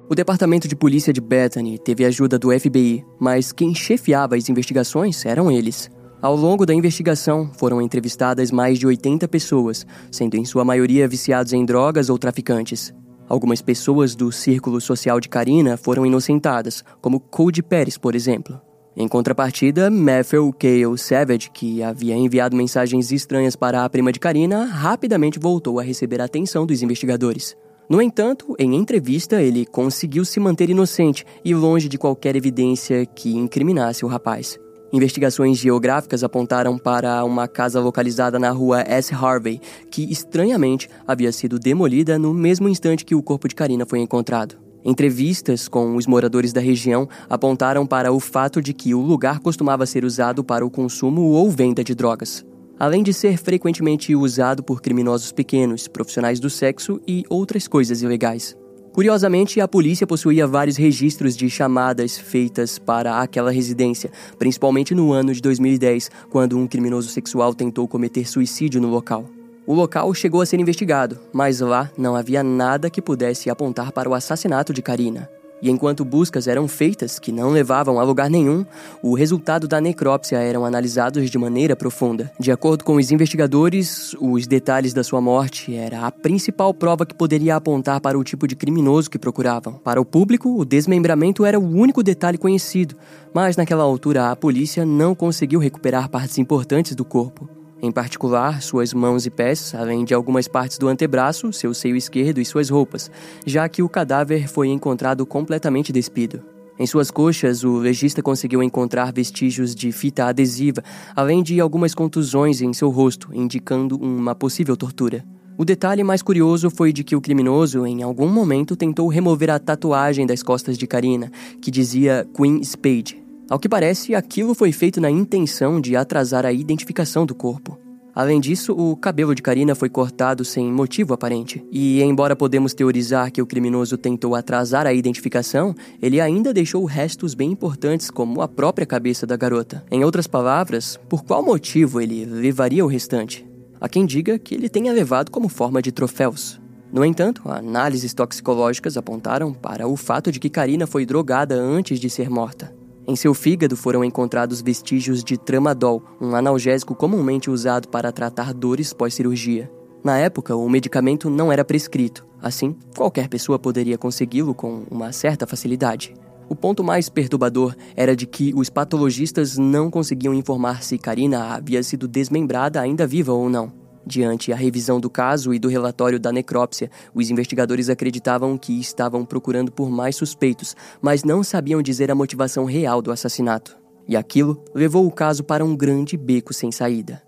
O 0.10 0.16
departamento 0.16 0.70
de 0.70 0.76
polícia 0.76 1.12
de 1.12 1.20
Bethany 1.20 1.78
teve 1.78 2.06
ajuda 2.06 2.40
do 2.40 2.58
FBI, 2.58 3.06
mas 3.20 3.52
quem 3.52 3.76
chefiava 3.76 4.38
as 4.38 4.48
investigações 4.48 5.26
eram 5.26 5.52
eles. 5.52 5.92
Ao 6.22 6.34
longo 6.34 6.66
da 6.66 6.74
investigação, 6.74 7.52
foram 7.58 7.82
entrevistadas 7.82 8.50
mais 8.50 8.80
de 8.80 8.88
80 8.88 9.28
pessoas, 9.28 9.86
sendo 10.10 10.38
em 10.38 10.46
sua 10.46 10.64
maioria 10.64 11.10
viciados 11.10 11.52
em 11.52 11.66
drogas 11.66 12.10
ou 12.10 12.18
traficantes. 12.18 12.94
Algumas 13.28 13.62
pessoas 13.62 14.16
do 14.16 14.32
círculo 14.32 14.80
social 14.80 15.20
de 15.20 15.28
Karina 15.28 15.76
foram 15.76 16.06
inocentadas, 16.06 16.86
como 17.02 17.20
Cody 17.20 17.62
Pérez, 17.62 17.98
por 17.98 18.16
exemplo. 18.16 18.62
Em 18.96 19.10
contrapartida, 19.10 19.92
Matthew 19.92 20.54
Cale 20.54 20.98
Savage, 20.98 21.52
que 21.52 21.84
havia 21.84 22.16
enviado 22.16 22.56
mensagens 22.56 23.12
estranhas 23.12 23.58
para 23.58 23.84
a 23.84 23.90
prima 23.90 24.14
de 24.14 24.22
Karina, 24.22 24.64
rapidamente 24.64 25.38
voltou 25.38 25.82
a 25.82 25.84
receber 25.84 26.22
a 26.22 26.26
atenção 26.26 26.66
dos 26.66 26.82
investigadores. 26.82 27.58
No 27.89 28.01
entanto, 28.01 28.53
em 28.60 28.75
entrevista, 28.75 29.41
ele 29.41 29.65
conseguiu 29.65 30.25
se 30.25 30.41
manter 30.41 30.70
inocente 30.70 31.25
e 31.44 31.56
longe 31.56 31.88
de 31.88 31.98
qualquer 31.98 32.36
evidência 32.36 33.06
que 33.06 33.34
incriminasse 33.34 34.03
o 34.03 34.10
rapaz. 34.10 34.60
Investigações 34.91 35.58
geográficas 35.58 36.22
apontaram 36.22 36.77
para 36.77 37.24
uma 37.24 37.48
casa 37.48 37.79
localizada 37.79 38.38
na 38.38 38.51
rua 38.51 38.82
S. 38.82 39.13
Harvey, 39.13 39.62
que 39.89 40.03
estranhamente 40.12 40.89
havia 41.08 41.32
sido 41.32 41.58
demolida 41.58 42.20
no 42.20 42.34
mesmo 42.34 42.67
instante 42.67 43.06
que 43.06 43.15
o 43.15 43.24
corpo 43.24 43.48
de 43.48 43.56
Karina 43.56 43.86
foi 43.86 44.00
encontrado. 44.00 44.58
Entrevistas 44.84 45.70
com 45.70 45.96
os 45.96 46.06
moradores 46.06 46.51
da 46.51 46.60
região 46.60 47.08
apontaram 47.29 47.86
para 47.86 48.12
o 48.12 48.20
fato 48.20 48.62
de 48.62 48.74
que 48.74 48.94
o 48.94 49.01
lugar 49.01 49.39
costumava 49.39 49.86
ser 49.86 50.03
usado 50.03 50.44
para 50.44 50.65
o 50.65 50.70
consumo 50.70 51.22
ou 51.32 51.50
venda 51.50 51.86
de 51.86 51.96
drogas 51.96 52.46
além 52.79 53.03
de 53.03 53.13
ser 53.13 53.38
frequentemente 53.38 54.15
usado 54.15 54.63
por 54.63 54.81
criminosos 54.81 55.31
pequenos, 55.31 55.88
profissionais 55.88 56.39
do 56.39 56.50
sexo 56.50 57.00
e 57.07 57.24
outras 57.29 57.67
coisas 57.67 58.01
ilegais. 58.01 58.55
Curiosamente, 58.93 59.62
a 59.62 59.67
polícia 59.67 60.07
possuía 60.07 60.48
vários 60.48 60.75
registros 60.75 61.38
de 61.38 61.50
chamadas 61.50 62.17
feitas 62.17 62.79
para 62.79 63.22
aquela 63.22 63.51
residência, 63.51 64.10
principalmente 64.39 64.96
no 64.96 65.13
ano 65.13 65.34
de 65.34 65.41
2010, 65.41 66.10
quando 66.31 66.57
um 66.57 66.65
criminoso 66.65 67.10
sexual 67.10 67.53
tentou 67.53 67.88
cometer 67.88 68.27
suicídio 68.27 68.81
no 68.81 68.88
local. 68.88 69.29
O 69.67 69.74
local 69.75 70.12
chegou 70.15 70.41
a 70.41 70.46
ser 70.46 70.60
investigado, 70.60 71.19
mas 71.31 71.60
lá 71.60 71.91
não 71.98 72.15
havia 72.15 72.41
nada 72.41 72.89
que 72.89 73.01
pudesse 73.01 73.50
apontar 73.50 73.91
para 73.91 74.10
o 74.10 74.15
assassinato 74.15 74.74
de 74.74 74.81
Karina. 74.81 75.29
E 75.62 75.70
enquanto 75.70 76.06
buscas 76.06 76.48
eram 76.48 76.68
feitas 76.68 77.18
que 77.20 77.32
não 77.32 77.50
levavam 77.50 78.00
a 78.00 78.04
lugar 78.04 78.30
nenhum, 78.30 78.66
o 79.02 79.16
resultado 79.16 79.68
da 79.68 79.82
necrópsia 79.82 80.38
eram 80.38 80.66
analisados 80.66 81.30
de 81.30 81.38
maneira 81.38 81.76
profunda. 81.76 82.32
De 82.40 82.52
acordo 82.52 82.84
com 82.84 82.96
os 82.96 83.12
investigadores, 83.12 84.16
os 84.20 84.46
detalhes 84.46 84.94
da 84.94 85.04
sua 85.04 85.20
morte 85.20 85.76
era 85.76 86.06
a 86.06 86.12
principal 86.12 86.74
prova 86.74 87.06
que 87.06 87.16
poderia 87.16 87.56
apontar 87.56 88.00
para 88.00 88.18
o 88.18 88.24
tipo 88.24 88.48
de 88.48 88.56
criminoso 88.56 89.10
que 89.10 89.20
procuravam. 89.20 89.74
Para 89.74 90.00
o 90.00 90.06
público, 90.06 90.60
o 90.60 90.66
desmembramento 90.66 91.46
era 91.46 91.60
o 91.60 91.66
único 91.68 92.04
detalhe 92.04 92.38
conhecido, 92.38 92.96
mas 93.34 93.58
naquela 93.58 93.84
altura 93.84 94.30
a 94.30 94.36
polícia 94.36 94.86
não 94.86 95.16
conseguiu 95.16 95.60
recuperar 95.60 96.10
partes 96.10 96.38
importantes 96.38 96.96
do 96.96 97.04
corpo 97.04 97.57
em 97.81 97.91
particular 97.91 98.62
suas 98.62 98.93
mãos 98.93 99.25
e 99.25 99.29
pés, 99.29 99.74
além 99.75 100.03
de 100.03 100.13
algumas 100.13 100.48
partes 100.48 100.77
do 100.77 100.88
antebraço, 100.88 101.53
seu 101.53 101.74
seio 101.74 101.96
esquerdo 101.96 102.39
e 102.39 102.46
suas 102.46 102.69
roupas, 102.69 103.12
já 103.46 103.67
que 103.69 103.84
o 103.84 103.89
cadáver 103.89 104.48
foi 104.48 104.67
encontrado 104.69 105.25
completamente 105.25 105.91
despido. 105.91 106.41
Em 106.79 106.86
suas 106.86 107.10
coxas, 107.10 107.63
o 107.63 107.77
legista 107.77 108.22
conseguiu 108.22 108.62
encontrar 108.62 109.12
vestígios 109.12 109.74
de 109.74 109.91
fita 109.91 110.25
adesiva, 110.25 110.84
além 111.15 111.41
de 111.41 111.60
algumas 111.60 111.96
contusões 111.96 112.62
em 112.62 112.72
seu 112.72 112.89
rosto, 112.89 113.29
indicando 113.34 113.98
uma 113.98 114.36
possível 114.36 114.77
tortura. 114.77 115.25
O 115.57 115.65
detalhe 115.65 116.03
mais 116.03 116.22
curioso 116.22 116.69
foi 116.69 116.93
de 116.93 117.03
que 117.03 117.15
o 117.15 117.22
criminoso, 117.22 117.84
em 117.88 118.03
algum 118.03 118.27
momento, 118.27 118.75
tentou 118.75 119.07
remover 119.07 119.50
a 119.50 119.57
tatuagem 119.57 120.27
das 120.27 120.43
costas 120.43 120.77
de 120.77 120.86
Karina, 120.86 121.31
que 121.60 121.72
dizia 121.72 122.27
Queen 122.36 122.63
Spade, 122.63 123.26
ao 123.50 123.60
que 123.60 123.70
parece, 123.70 124.13
aquilo 124.13 124.54
foi 124.54 124.72
feito 124.72 125.00
na 125.00 125.10
intenção 125.10 125.80
de 125.80 125.96
atrasar 125.96 126.46
a 126.46 126.51
identificação 126.51 127.25
do 127.25 127.34
corpo. 127.34 127.80
Além 128.13 128.39
disso, 128.39 128.74
o 128.74 128.98
cabelo 128.98 129.36
de 129.36 129.44
Karina 129.44 129.75
foi 129.75 129.89
cortado 129.89 130.44
sem 130.44 130.74
motivo 130.74 131.13
aparente. 131.13 131.63
E, 131.72 132.01
embora 132.01 132.36
podemos 132.36 132.74
teorizar 132.74 133.32
que 133.32 133.44
o 133.44 133.46
criminoso 133.46 133.96
tentou 133.96 134.34
atrasar 134.34 134.88
a 134.88 134.94
identificação, 134.94 135.75
ele 136.01 136.20
ainda 136.20 136.51
deixou 136.51 136.84
restos 136.84 137.36
bem 137.36 137.51
importantes, 137.51 138.10
como 138.10 138.42
a 138.42 138.48
própria 138.48 138.88
cabeça 138.88 139.27
da 139.27 139.38
garota. 139.38 139.86
Em 139.92 140.04
outras 140.04 140.25
palavras, 140.25 141.00
por 141.08 141.24
qual 141.24 141.44
motivo 141.44 142.01
ele 142.01 142.25
levaria 142.25 142.84
o 142.84 142.88
restante? 142.88 143.48
Há 143.80 143.88
quem 143.88 144.04
diga 144.04 144.39
que 144.39 144.56
ele 144.56 144.68
tenha 144.68 144.92
levado 144.92 145.30
como 145.30 145.48
forma 145.48 145.80
de 145.80 145.92
troféus. 145.92 146.60
No 146.92 147.06
entanto, 147.06 147.44
análises 147.46 148.16
toxicológicas 148.16 148.98
apontaram 148.98 149.54
para 149.54 149.88
o 149.88 149.96
fato 149.96 150.32
de 150.32 150.39
que 150.39 150.50
Karina 150.50 150.88
foi 150.88 151.06
drogada 151.06 151.54
antes 151.54 152.00
de 152.00 152.10
ser 152.10 152.32
morta. 152.32 152.75
Em 153.10 153.16
seu 153.16 153.34
fígado 153.34 153.78
foram 153.78 154.04
encontrados 154.04 154.62
vestígios 154.62 155.24
de 155.24 155.38
tramadol, 155.38 156.04
um 156.20 156.36
analgésico 156.36 156.94
comumente 156.94 157.50
usado 157.50 157.88
para 157.88 158.12
tratar 158.12 158.54
dores 158.54 158.92
pós-cirurgia. 158.92 159.72
Na 160.04 160.18
época, 160.18 160.58
o 160.58 160.70
medicamento 160.70 161.30
não 161.30 161.50
era 161.50 161.64
prescrito, 161.64 162.28
assim, 162.42 162.76
qualquer 162.98 163.30
pessoa 163.30 163.58
poderia 163.58 163.98
consegui-lo 163.98 164.54
com 164.54 164.84
uma 164.92 165.14
certa 165.14 165.48
facilidade. 165.48 166.14
O 166.50 166.56
ponto 166.56 166.84
mais 166.84 167.08
perturbador 167.08 167.74
era 167.96 168.14
de 168.14 168.28
que 168.28 168.54
os 168.54 168.70
patologistas 168.70 169.58
não 169.58 169.90
conseguiam 169.90 170.34
informar 170.34 170.84
se 170.84 170.98
Karina 170.98 171.56
havia 171.56 171.82
sido 171.84 172.10
desmembrada 172.10 172.82
ainda 172.82 173.08
viva 173.08 173.32
ou 173.32 173.50
não. 173.50 173.87
Diante 174.08 174.54
a 174.54 174.56
revisão 174.56 175.02
do 175.02 175.10
caso 175.10 175.54
e 175.54 175.60
do 175.60 175.68
relatório 175.68 176.18
da 176.18 176.32
necrópsia, 176.32 176.90
os 177.14 177.30
investigadores 177.30 177.90
acreditavam 177.90 178.58
que 178.58 178.80
estavam 178.80 179.26
procurando 179.26 179.70
por 179.70 179.90
mais 179.90 180.16
suspeitos, 180.16 180.78
mas 181.02 181.26
não 181.26 181.44
sabiam 181.44 181.82
dizer 181.82 182.10
a 182.10 182.16
motivação 182.16 182.64
real 182.64 183.02
do 183.02 183.12
assassinato. 183.12 183.76
E 184.08 184.16
aquilo 184.16 184.64
levou 184.74 185.06
o 185.06 185.12
caso 185.12 185.44
para 185.44 185.66
um 185.66 185.76
grande 185.76 186.16
beco 186.16 186.54
sem 186.54 186.72
saída. 186.72 187.22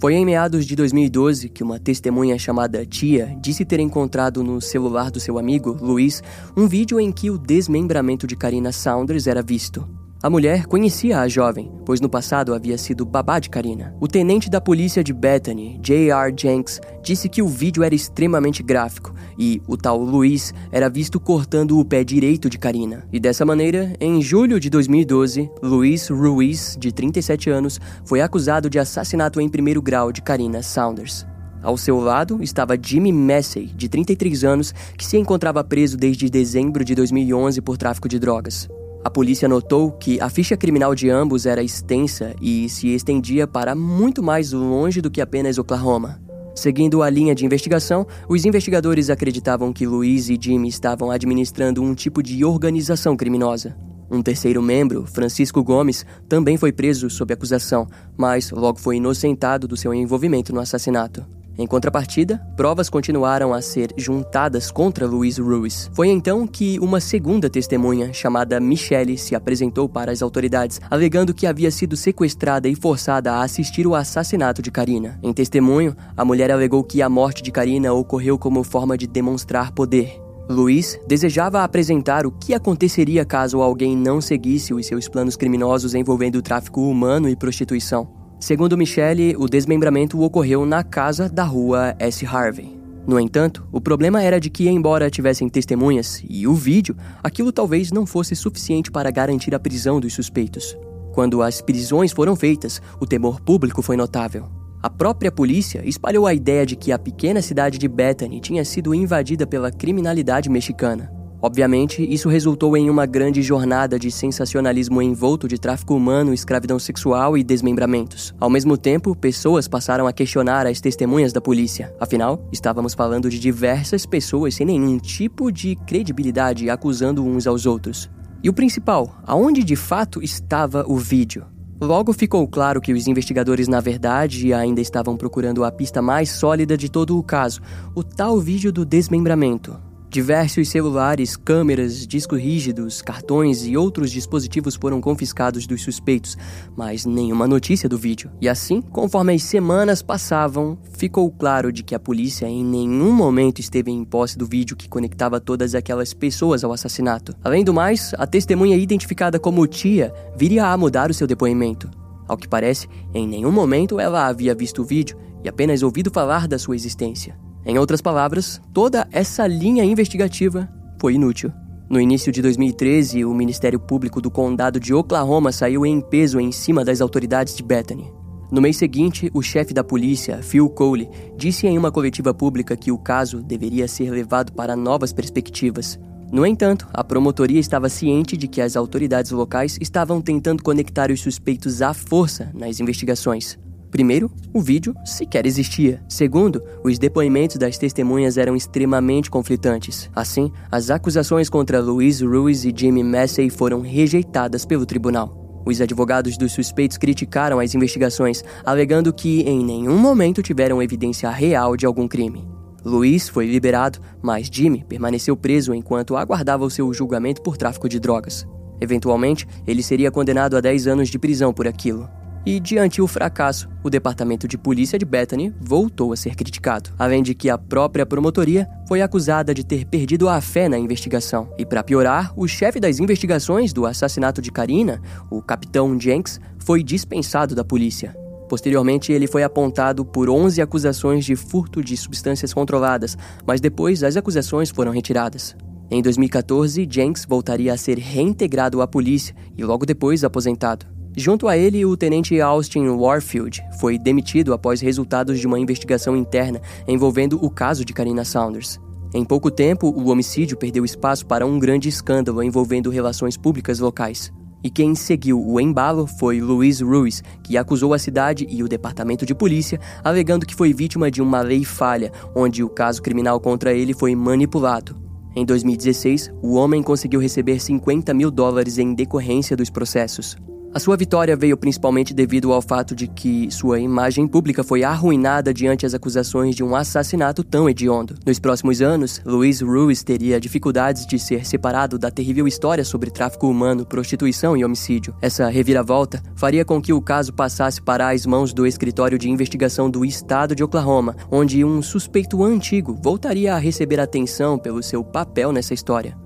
Foi 0.00 0.14
em 0.14 0.24
meados 0.24 0.64
de 0.64 0.76
2012 0.76 1.48
que 1.48 1.64
uma 1.64 1.80
testemunha 1.80 2.38
chamada 2.38 2.86
Tia 2.86 3.36
disse 3.40 3.64
ter 3.64 3.80
encontrado 3.80 4.44
no 4.44 4.60
celular 4.60 5.10
do 5.10 5.18
seu 5.18 5.38
amigo, 5.38 5.76
Luiz, 5.80 6.22
um 6.56 6.68
vídeo 6.68 7.00
em 7.00 7.10
que 7.10 7.30
o 7.30 7.38
desmembramento 7.38 8.28
de 8.28 8.36
Karina 8.36 8.70
Saunders 8.70 9.26
era 9.26 9.42
visto. 9.42 10.03
A 10.24 10.30
mulher 10.30 10.64
conhecia 10.64 11.20
a 11.20 11.28
jovem, 11.28 11.70
pois 11.84 12.00
no 12.00 12.08
passado 12.08 12.54
havia 12.54 12.78
sido 12.78 13.04
babá 13.04 13.38
de 13.38 13.50
Karina. 13.50 13.94
O 14.00 14.08
tenente 14.08 14.48
da 14.48 14.58
polícia 14.58 15.04
de 15.04 15.12
Bethany, 15.12 15.78
J.R. 15.82 16.32
Jenks, 16.34 16.80
disse 17.02 17.28
que 17.28 17.42
o 17.42 17.46
vídeo 17.46 17.82
era 17.82 17.94
extremamente 17.94 18.62
gráfico 18.62 19.12
e 19.38 19.60
o 19.66 19.76
tal 19.76 19.98
Luiz 19.98 20.54
era 20.72 20.88
visto 20.88 21.20
cortando 21.20 21.78
o 21.78 21.84
pé 21.84 22.02
direito 22.02 22.48
de 22.48 22.56
Karina. 22.56 23.06
E 23.12 23.20
dessa 23.20 23.44
maneira, 23.44 23.92
em 24.00 24.22
julho 24.22 24.58
de 24.58 24.70
2012, 24.70 25.50
Luiz 25.62 26.08
Ruiz, 26.08 26.74
de 26.80 26.90
37 26.90 27.50
anos, 27.50 27.78
foi 28.02 28.22
acusado 28.22 28.70
de 28.70 28.78
assassinato 28.78 29.42
em 29.42 29.48
primeiro 29.50 29.82
grau 29.82 30.10
de 30.10 30.22
Karina 30.22 30.62
Saunders. 30.62 31.26
Ao 31.62 31.76
seu 31.76 32.00
lado 32.00 32.42
estava 32.42 32.78
Jimmy 32.82 33.12
Massey, 33.12 33.66
de 33.66 33.90
33 33.90 34.42
anos, 34.42 34.74
que 34.96 35.04
se 35.04 35.18
encontrava 35.18 35.62
preso 35.62 35.98
desde 35.98 36.30
dezembro 36.30 36.82
de 36.82 36.94
2011 36.94 37.60
por 37.60 37.76
tráfico 37.76 38.08
de 38.08 38.18
drogas. 38.18 38.70
A 39.04 39.10
polícia 39.10 39.46
notou 39.46 39.92
que 39.92 40.18
a 40.18 40.30
ficha 40.30 40.56
criminal 40.56 40.94
de 40.94 41.10
ambos 41.10 41.44
era 41.44 41.62
extensa 41.62 42.34
e 42.40 42.70
se 42.70 42.88
estendia 42.88 43.46
para 43.46 43.74
muito 43.74 44.22
mais 44.22 44.50
longe 44.50 45.02
do 45.02 45.10
que 45.10 45.20
apenas 45.20 45.58
Oklahoma. 45.58 46.18
Seguindo 46.54 47.02
a 47.02 47.10
linha 47.10 47.34
de 47.34 47.44
investigação, 47.44 48.06
os 48.26 48.46
investigadores 48.46 49.10
acreditavam 49.10 49.74
que 49.74 49.86
Luiz 49.86 50.30
e 50.30 50.38
Jimmy 50.40 50.68
estavam 50.68 51.10
administrando 51.10 51.82
um 51.82 51.94
tipo 51.94 52.22
de 52.22 52.46
organização 52.46 53.14
criminosa. 53.14 53.76
Um 54.10 54.22
terceiro 54.22 54.62
membro, 54.62 55.04
Francisco 55.04 55.62
Gomes, 55.62 56.06
também 56.26 56.56
foi 56.56 56.72
preso 56.72 57.10
sob 57.10 57.34
acusação, 57.34 57.86
mas 58.16 58.50
logo 58.52 58.78
foi 58.78 58.96
inocentado 58.96 59.68
do 59.68 59.76
seu 59.76 59.92
envolvimento 59.92 60.50
no 60.54 60.60
assassinato. 60.60 61.26
Em 61.56 61.66
contrapartida, 61.66 62.40
provas 62.56 62.90
continuaram 62.90 63.54
a 63.54 63.62
ser 63.62 63.92
juntadas 63.96 64.70
contra 64.70 65.06
Luiz 65.06 65.38
Ruiz. 65.38 65.88
Foi 65.94 66.08
então 66.08 66.46
que 66.46 66.78
uma 66.80 67.00
segunda 67.00 67.48
testemunha, 67.48 68.12
chamada 68.12 68.58
Michelle, 68.58 69.16
se 69.16 69.36
apresentou 69.36 69.88
para 69.88 70.10
as 70.10 70.20
autoridades, 70.20 70.80
alegando 70.90 71.32
que 71.32 71.46
havia 71.46 71.70
sido 71.70 71.96
sequestrada 71.96 72.68
e 72.68 72.74
forçada 72.74 73.32
a 73.32 73.42
assistir 73.42 73.86
o 73.86 73.94
assassinato 73.94 74.60
de 74.60 74.70
Karina. 74.70 75.18
Em 75.22 75.32
testemunho, 75.32 75.96
a 76.16 76.24
mulher 76.24 76.50
alegou 76.50 76.82
que 76.82 77.00
a 77.00 77.08
morte 77.08 77.42
de 77.42 77.52
Karina 77.52 77.92
ocorreu 77.92 78.36
como 78.36 78.64
forma 78.64 78.98
de 78.98 79.06
demonstrar 79.06 79.70
poder. 79.72 80.20
Luiz 80.48 80.98
desejava 81.06 81.62
apresentar 81.62 82.26
o 82.26 82.32
que 82.32 82.52
aconteceria 82.52 83.24
caso 83.24 83.62
alguém 83.62 83.96
não 83.96 84.20
seguisse 84.20 84.74
os 84.74 84.84
seus 84.86 85.08
planos 85.08 85.36
criminosos 85.36 85.94
envolvendo 85.94 86.36
o 86.36 86.42
tráfico 86.42 86.82
humano 86.82 87.28
e 87.28 87.36
prostituição. 87.36 88.23
Segundo 88.38 88.76
Michelle, 88.76 89.36
o 89.36 89.48
desmembramento 89.48 90.20
ocorreu 90.20 90.66
na 90.66 90.82
casa 90.82 91.28
da 91.28 91.44
rua 91.44 91.94
S. 91.98 92.26
Harvey. 92.26 92.78
No 93.06 93.20
entanto, 93.20 93.66
o 93.70 93.80
problema 93.80 94.22
era 94.22 94.40
de 94.40 94.48
que, 94.48 94.68
embora 94.68 95.10
tivessem 95.10 95.48
testemunhas 95.48 96.22
e 96.28 96.46
o 96.46 96.54
vídeo, 96.54 96.96
aquilo 97.22 97.52
talvez 97.52 97.92
não 97.92 98.06
fosse 98.06 98.34
suficiente 98.34 98.90
para 98.90 99.10
garantir 99.10 99.54
a 99.54 99.58
prisão 99.58 100.00
dos 100.00 100.14
suspeitos. 100.14 100.76
Quando 101.12 101.42
as 101.42 101.60
prisões 101.60 102.12
foram 102.12 102.34
feitas, 102.34 102.80
o 103.00 103.06
temor 103.06 103.40
público 103.40 103.82
foi 103.82 103.96
notável. 103.96 104.48
A 104.82 104.90
própria 104.90 105.30
polícia 105.30 105.82
espalhou 105.84 106.26
a 106.26 106.34
ideia 106.34 106.66
de 106.66 106.76
que 106.76 106.92
a 106.92 106.98
pequena 106.98 107.40
cidade 107.40 107.78
de 107.78 107.88
Bethany 107.88 108.40
tinha 108.40 108.64
sido 108.64 108.94
invadida 108.94 109.46
pela 109.46 109.70
criminalidade 109.70 110.50
mexicana. 110.50 111.10
Obviamente, 111.44 112.02
isso 112.02 112.30
resultou 112.30 112.74
em 112.74 112.88
uma 112.88 113.04
grande 113.04 113.42
jornada 113.42 113.98
de 113.98 114.10
sensacionalismo 114.10 115.02
envolto 115.02 115.46
de 115.46 115.58
tráfico 115.58 115.94
humano, 115.94 116.32
escravidão 116.32 116.78
sexual 116.78 117.36
e 117.36 117.44
desmembramentos. 117.44 118.34
Ao 118.40 118.48
mesmo 118.48 118.78
tempo, 118.78 119.14
pessoas 119.14 119.68
passaram 119.68 120.06
a 120.06 120.12
questionar 120.14 120.66
as 120.66 120.80
testemunhas 120.80 121.34
da 121.34 121.42
polícia. 121.42 121.94
Afinal, 122.00 122.48
estávamos 122.50 122.94
falando 122.94 123.28
de 123.28 123.38
diversas 123.38 124.06
pessoas 124.06 124.54
sem 124.54 124.64
nenhum 124.64 124.96
tipo 124.96 125.52
de 125.52 125.76
credibilidade 125.86 126.70
acusando 126.70 127.22
uns 127.22 127.46
aos 127.46 127.66
outros. 127.66 128.08
E 128.42 128.48
o 128.48 128.54
principal, 128.54 129.14
aonde 129.26 129.62
de 129.62 129.76
fato 129.76 130.22
estava 130.22 130.86
o 130.88 130.96
vídeo? 130.96 131.44
Logo 131.78 132.14
ficou 132.14 132.48
claro 132.48 132.80
que 132.80 132.94
os 132.94 133.06
investigadores, 133.06 133.68
na 133.68 133.80
verdade, 133.80 134.54
ainda 134.54 134.80
estavam 134.80 135.14
procurando 135.14 135.62
a 135.62 135.70
pista 135.70 136.00
mais 136.00 136.30
sólida 136.30 136.74
de 136.74 136.90
todo 136.90 137.18
o 137.18 137.22
caso, 137.22 137.60
o 137.94 138.02
tal 138.02 138.40
vídeo 138.40 138.72
do 138.72 138.86
desmembramento. 138.86 139.78
Diversos 140.14 140.68
celulares, 140.68 141.36
câmeras, 141.36 142.06
discos 142.06 142.40
rígidos, 142.40 143.02
cartões 143.02 143.66
e 143.66 143.76
outros 143.76 144.12
dispositivos 144.12 144.76
foram 144.76 145.00
confiscados 145.00 145.66
dos 145.66 145.82
suspeitos, 145.82 146.38
mas 146.76 147.04
nenhuma 147.04 147.48
notícia 147.48 147.88
do 147.88 147.98
vídeo. 147.98 148.30
E 148.40 148.48
assim, 148.48 148.80
conforme 148.80 149.34
as 149.34 149.42
semanas 149.42 150.02
passavam, 150.02 150.78
ficou 150.96 151.28
claro 151.32 151.72
de 151.72 151.82
que 151.82 151.96
a 151.96 151.98
polícia 151.98 152.46
em 152.46 152.64
nenhum 152.64 153.10
momento 153.12 153.58
esteve 153.58 153.90
em 153.90 154.04
posse 154.04 154.38
do 154.38 154.46
vídeo 154.46 154.76
que 154.76 154.88
conectava 154.88 155.40
todas 155.40 155.74
aquelas 155.74 156.14
pessoas 156.14 156.62
ao 156.62 156.72
assassinato. 156.72 157.34
Além 157.42 157.64
do 157.64 157.74
mais, 157.74 158.14
a 158.16 158.24
testemunha 158.24 158.76
identificada 158.76 159.40
como 159.40 159.66
tia 159.66 160.14
viria 160.36 160.66
a 160.66 160.76
mudar 160.76 161.10
o 161.10 161.14
seu 161.14 161.26
depoimento. 161.26 161.90
Ao 162.28 162.36
que 162.36 162.46
parece, 162.46 162.86
em 163.12 163.26
nenhum 163.26 163.50
momento 163.50 163.98
ela 163.98 164.28
havia 164.28 164.54
visto 164.54 164.80
o 164.82 164.84
vídeo 164.84 165.18
e 165.42 165.48
apenas 165.48 165.82
ouvido 165.82 166.08
falar 166.08 166.46
da 166.46 166.56
sua 166.56 166.76
existência. 166.76 167.36
Em 167.66 167.78
outras 167.78 168.02
palavras, 168.02 168.60
toda 168.72 169.08
essa 169.10 169.46
linha 169.46 169.84
investigativa 169.84 170.68
foi 171.00 171.14
inútil. 171.14 171.50
No 171.88 172.00
início 172.00 172.30
de 172.30 172.42
2013, 172.42 173.24
o 173.24 173.32
Ministério 173.32 173.80
Público 173.80 174.20
do 174.20 174.30
Condado 174.30 174.78
de 174.78 174.92
Oklahoma 174.92 175.50
saiu 175.52 175.86
em 175.86 176.00
peso 176.00 176.38
em 176.40 176.52
cima 176.52 176.84
das 176.84 177.00
autoridades 177.00 177.54
de 177.54 177.62
Bethany. 177.62 178.12
No 178.50 178.60
mês 178.60 178.76
seguinte, 178.76 179.30
o 179.32 179.42
chefe 179.42 179.72
da 179.72 179.82
polícia, 179.82 180.42
Phil 180.42 180.68
Coley, 180.68 181.08
disse 181.36 181.66
em 181.66 181.78
uma 181.78 181.90
coletiva 181.90 182.34
pública 182.34 182.76
que 182.76 182.92
o 182.92 182.98
caso 182.98 183.42
deveria 183.42 183.88
ser 183.88 184.10
levado 184.10 184.52
para 184.52 184.76
novas 184.76 185.12
perspectivas. 185.12 185.98
No 186.30 186.44
entanto, 186.44 186.86
a 186.92 187.02
promotoria 187.02 187.60
estava 187.60 187.88
ciente 187.88 188.36
de 188.36 188.46
que 188.46 188.60
as 188.60 188.76
autoridades 188.76 189.30
locais 189.30 189.78
estavam 189.80 190.20
tentando 190.20 190.62
conectar 190.62 191.10
os 191.10 191.20
suspeitos 191.20 191.80
à 191.80 191.94
força 191.94 192.50
nas 192.54 192.80
investigações. 192.80 193.58
Primeiro, 193.94 194.28
o 194.52 194.60
vídeo 194.60 194.92
sequer 195.04 195.46
existia. 195.46 196.02
Segundo, 196.08 196.60
os 196.82 196.98
depoimentos 196.98 197.56
das 197.56 197.78
testemunhas 197.78 198.36
eram 198.36 198.56
extremamente 198.56 199.30
conflitantes. 199.30 200.10
Assim, 200.12 200.50
as 200.68 200.90
acusações 200.90 201.48
contra 201.48 201.80
Luiz 201.80 202.20
Ruiz 202.20 202.64
e 202.64 202.74
Jimmy 202.76 203.04
Massey 203.04 203.48
foram 203.48 203.80
rejeitadas 203.82 204.64
pelo 204.64 204.84
tribunal. 204.84 205.62
Os 205.64 205.80
advogados 205.80 206.36
dos 206.36 206.50
suspeitos 206.50 206.98
criticaram 206.98 207.60
as 207.60 207.72
investigações, 207.72 208.42
alegando 208.66 209.12
que 209.12 209.42
em 209.42 209.64
nenhum 209.64 209.96
momento 209.96 210.42
tiveram 210.42 210.82
evidência 210.82 211.30
real 211.30 211.76
de 211.76 211.86
algum 211.86 212.08
crime. 212.08 212.48
Luiz 212.84 213.28
foi 213.28 213.46
liberado, 213.46 214.00
mas 214.20 214.48
Jimmy 214.50 214.84
permaneceu 214.88 215.36
preso 215.36 215.72
enquanto 215.72 216.16
aguardava 216.16 216.64
o 216.64 216.70
seu 216.70 216.92
julgamento 216.92 217.40
por 217.42 217.56
tráfico 217.56 217.88
de 217.88 218.00
drogas. 218.00 218.44
Eventualmente, 218.80 219.46
ele 219.64 219.84
seria 219.84 220.10
condenado 220.10 220.56
a 220.56 220.60
10 220.60 220.88
anos 220.88 221.08
de 221.08 221.16
prisão 221.16 221.52
por 221.54 221.68
aquilo. 221.68 222.08
E, 222.46 222.60
diante 222.60 223.00
o 223.00 223.06
fracasso, 223.06 223.70
o 223.82 223.88
departamento 223.88 224.46
de 224.46 224.58
polícia 224.58 224.98
de 224.98 225.06
Bethany 225.06 225.54
voltou 225.58 226.12
a 226.12 226.16
ser 226.16 226.34
criticado, 226.34 226.90
além 226.98 227.22
de 227.22 227.34
que 227.34 227.48
a 227.48 227.56
própria 227.56 228.04
promotoria 228.04 228.68
foi 228.86 229.00
acusada 229.00 229.54
de 229.54 229.64
ter 229.64 229.86
perdido 229.86 230.28
a 230.28 230.38
fé 230.42 230.68
na 230.68 230.78
investigação. 230.78 231.48
E, 231.56 231.64
para 231.64 231.82
piorar, 231.82 232.34
o 232.36 232.46
chefe 232.46 232.78
das 232.78 233.00
investigações 233.00 233.72
do 233.72 233.86
assassinato 233.86 234.42
de 234.42 234.52
Karina, 234.52 235.00
o 235.30 235.40
capitão 235.40 235.98
Jenks, 235.98 236.38
foi 236.58 236.82
dispensado 236.82 237.54
da 237.54 237.64
polícia. 237.64 238.14
Posteriormente, 238.46 239.10
ele 239.10 239.26
foi 239.26 239.42
apontado 239.42 240.04
por 240.04 240.28
11 240.28 240.60
acusações 240.60 241.24
de 241.24 241.34
furto 241.34 241.82
de 241.82 241.96
substâncias 241.96 242.52
controladas, 242.52 243.16
mas 243.46 243.58
depois 243.58 244.02
as 244.02 244.18
acusações 244.18 244.68
foram 244.68 244.92
retiradas. 244.92 245.56
Em 245.90 246.02
2014, 246.02 246.86
Jenks 246.90 247.24
voltaria 247.26 247.72
a 247.72 247.76
ser 247.78 247.98
reintegrado 247.98 248.82
à 248.82 248.86
polícia 248.86 249.34
e 249.56 249.64
logo 249.64 249.86
depois 249.86 250.24
aposentado. 250.24 250.94
Junto 251.16 251.46
a 251.46 251.56
ele, 251.56 251.84
o 251.84 251.96
tenente 251.96 252.40
Austin 252.40 252.88
Warfield 252.88 253.62
foi 253.78 253.96
demitido 253.96 254.52
após 254.52 254.80
resultados 254.80 255.38
de 255.38 255.46
uma 255.46 255.60
investigação 255.60 256.16
interna 256.16 256.60
envolvendo 256.88 257.38
o 257.40 257.48
caso 257.48 257.84
de 257.84 257.92
Karina 257.92 258.24
Saunders. 258.24 258.80
Em 259.14 259.24
pouco 259.24 259.48
tempo, 259.48 259.86
o 259.86 260.08
homicídio 260.08 260.56
perdeu 260.56 260.84
espaço 260.84 261.24
para 261.24 261.46
um 261.46 261.56
grande 261.56 261.88
escândalo 261.88 262.42
envolvendo 262.42 262.90
relações 262.90 263.36
públicas 263.36 263.78
locais. 263.78 264.32
E 264.60 264.68
quem 264.68 264.96
seguiu 264.96 265.40
o 265.40 265.60
embalo 265.60 266.04
foi 266.04 266.40
Luiz 266.40 266.80
Ruiz, 266.80 267.22
que 267.44 267.56
acusou 267.56 267.94
a 267.94 267.98
cidade 267.98 268.44
e 268.50 268.64
o 268.64 268.68
departamento 268.68 269.24
de 269.24 269.36
polícia, 269.36 269.78
alegando 270.02 270.46
que 270.46 270.54
foi 270.54 270.72
vítima 270.72 271.12
de 271.12 271.22
uma 271.22 271.42
lei 271.42 271.64
falha, 271.64 272.10
onde 272.34 272.64
o 272.64 272.68
caso 272.68 273.00
criminal 273.00 273.38
contra 273.38 273.72
ele 273.72 273.94
foi 273.94 274.16
manipulado. 274.16 274.96
Em 275.36 275.44
2016, 275.44 276.32
o 276.42 276.54
homem 276.54 276.82
conseguiu 276.82 277.20
receber 277.20 277.60
50 277.60 278.12
mil 278.12 278.32
dólares 278.32 278.78
em 278.78 278.94
decorrência 278.94 279.56
dos 279.56 279.70
processos. 279.70 280.36
A 280.74 280.80
sua 280.80 280.96
vitória 280.96 281.36
veio 281.36 281.56
principalmente 281.56 282.12
devido 282.12 282.52
ao 282.52 282.60
fato 282.60 282.96
de 282.96 283.06
que 283.06 283.48
sua 283.48 283.78
imagem 283.78 284.26
pública 284.26 284.64
foi 284.64 284.82
arruinada 284.82 285.54
diante 285.54 285.86
as 285.86 285.94
acusações 285.94 286.56
de 286.56 286.64
um 286.64 286.74
assassinato 286.74 287.44
tão 287.44 287.70
hediondo. 287.70 288.16
Nos 288.26 288.40
próximos 288.40 288.82
anos, 288.82 289.22
Luiz 289.24 289.60
Ruiz 289.60 290.02
teria 290.02 290.40
dificuldades 290.40 291.06
de 291.06 291.16
ser 291.16 291.46
separado 291.46 291.96
da 291.96 292.10
terrível 292.10 292.48
história 292.48 292.84
sobre 292.84 293.12
tráfico 293.12 293.46
humano, 293.46 293.86
prostituição 293.86 294.56
e 294.56 294.64
homicídio. 294.64 295.14
Essa 295.22 295.48
reviravolta 295.48 296.20
faria 296.34 296.64
com 296.64 296.82
que 296.82 296.92
o 296.92 297.00
caso 297.00 297.32
passasse 297.32 297.80
para 297.80 298.08
as 298.08 298.26
mãos 298.26 298.52
do 298.52 298.66
escritório 298.66 299.16
de 299.16 299.30
investigação 299.30 299.88
do 299.88 300.04
estado 300.04 300.56
de 300.56 300.64
Oklahoma, 300.64 301.14
onde 301.30 301.64
um 301.64 301.80
suspeito 301.82 302.42
antigo 302.42 302.98
voltaria 303.00 303.54
a 303.54 303.58
receber 303.58 304.00
atenção 304.00 304.58
pelo 304.58 304.82
seu 304.82 305.04
papel 305.04 305.52
nessa 305.52 305.72
história. 305.72 306.23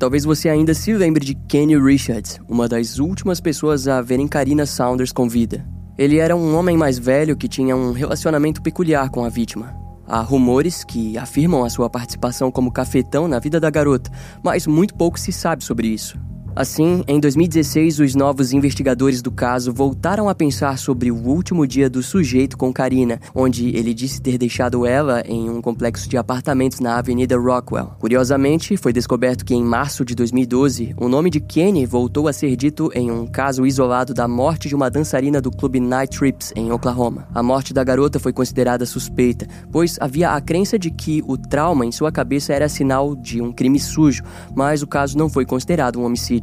Talvez 0.00 0.24
você 0.24 0.48
ainda 0.48 0.72
se 0.72 0.94
lembre 0.94 1.22
de 1.22 1.34
Kenny 1.34 1.78
Richards, 1.78 2.40
uma 2.48 2.66
das 2.66 2.98
últimas 2.98 3.38
pessoas 3.38 3.86
a 3.86 4.00
verem 4.00 4.26
Karina 4.26 4.64
Saunders 4.64 5.12
com 5.12 5.28
vida. 5.28 5.62
Ele 5.98 6.16
era 6.16 6.34
um 6.34 6.56
homem 6.56 6.74
mais 6.74 6.98
velho 6.98 7.36
que 7.36 7.46
tinha 7.46 7.76
um 7.76 7.92
relacionamento 7.92 8.62
peculiar 8.62 9.10
com 9.10 9.22
a 9.22 9.28
vítima. 9.28 9.74
Há 10.06 10.22
rumores 10.22 10.84
que 10.84 11.18
afirmam 11.18 11.64
a 11.64 11.68
sua 11.68 11.90
participação 11.90 12.50
como 12.50 12.72
cafetão 12.72 13.28
na 13.28 13.38
vida 13.38 13.60
da 13.60 13.68
garota, 13.68 14.10
mas 14.42 14.66
muito 14.66 14.94
pouco 14.94 15.20
se 15.20 15.32
sabe 15.32 15.62
sobre 15.62 15.88
isso. 15.88 16.18
Assim, 16.54 17.04
em 17.06 17.20
2016, 17.20 18.00
os 18.00 18.14
novos 18.16 18.52
investigadores 18.52 19.22
do 19.22 19.30
caso 19.30 19.72
voltaram 19.72 20.28
a 20.28 20.34
pensar 20.34 20.78
sobre 20.78 21.10
o 21.10 21.16
último 21.16 21.64
dia 21.64 21.88
do 21.88 22.02
sujeito 22.02 22.58
com 22.58 22.72
Karina, 22.72 23.20
onde 23.32 23.68
ele 23.68 23.94
disse 23.94 24.20
ter 24.20 24.36
deixado 24.36 24.84
ela 24.84 25.22
em 25.26 25.48
um 25.48 25.62
complexo 25.62 26.08
de 26.08 26.16
apartamentos 26.16 26.80
na 26.80 26.98
Avenida 26.98 27.38
Rockwell. 27.38 27.92
Curiosamente, 28.00 28.76
foi 28.76 28.92
descoberto 28.92 29.44
que 29.44 29.54
em 29.54 29.62
março 29.62 30.04
de 30.04 30.14
2012, 30.16 30.92
o 30.98 31.08
nome 31.08 31.30
de 31.30 31.40
Kenny 31.40 31.86
voltou 31.86 32.26
a 32.26 32.32
ser 32.32 32.56
dito 32.56 32.90
em 32.94 33.12
um 33.12 33.28
caso 33.28 33.64
isolado 33.64 34.12
da 34.12 34.26
morte 34.26 34.68
de 34.68 34.74
uma 34.74 34.90
dançarina 34.90 35.40
do 35.40 35.52
clube 35.52 35.78
Night 35.78 36.18
Trips 36.18 36.52
em 36.56 36.72
Oklahoma. 36.72 37.28
A 37.32 37.44
morte 37.44 37.72
da 37.72 37.84
garota 37.84 38.18
foi 38.18 38.32
considerada 38.32 38.84
suspeita, 38.84 39.46
pois 39.70 39.96
havia 40.00 40.32
a 40.32 40.40
crença 40.40 40.76
de 40.76 40.90
que 40.90 41.22
o 41.28 41.38
trauma 41.38 41.86
em 41.86 41.92
sua 41.92 42.10
cabeça 42.10 42.52
era 42.52 42.68
sinal 42.68 43.14
de 43.14 43.40
um 43.40 43.52
crime 43.52 43.78
sujo, 43.78 44.24
mas 44.54 44.82
o 44.82 44.86
caso 44.86 45.16
não 45.16 45.28
foi 45.28 45.46
considerado 45.46 46.00
um 46.00 46.04
homicídio. 46.04 46.39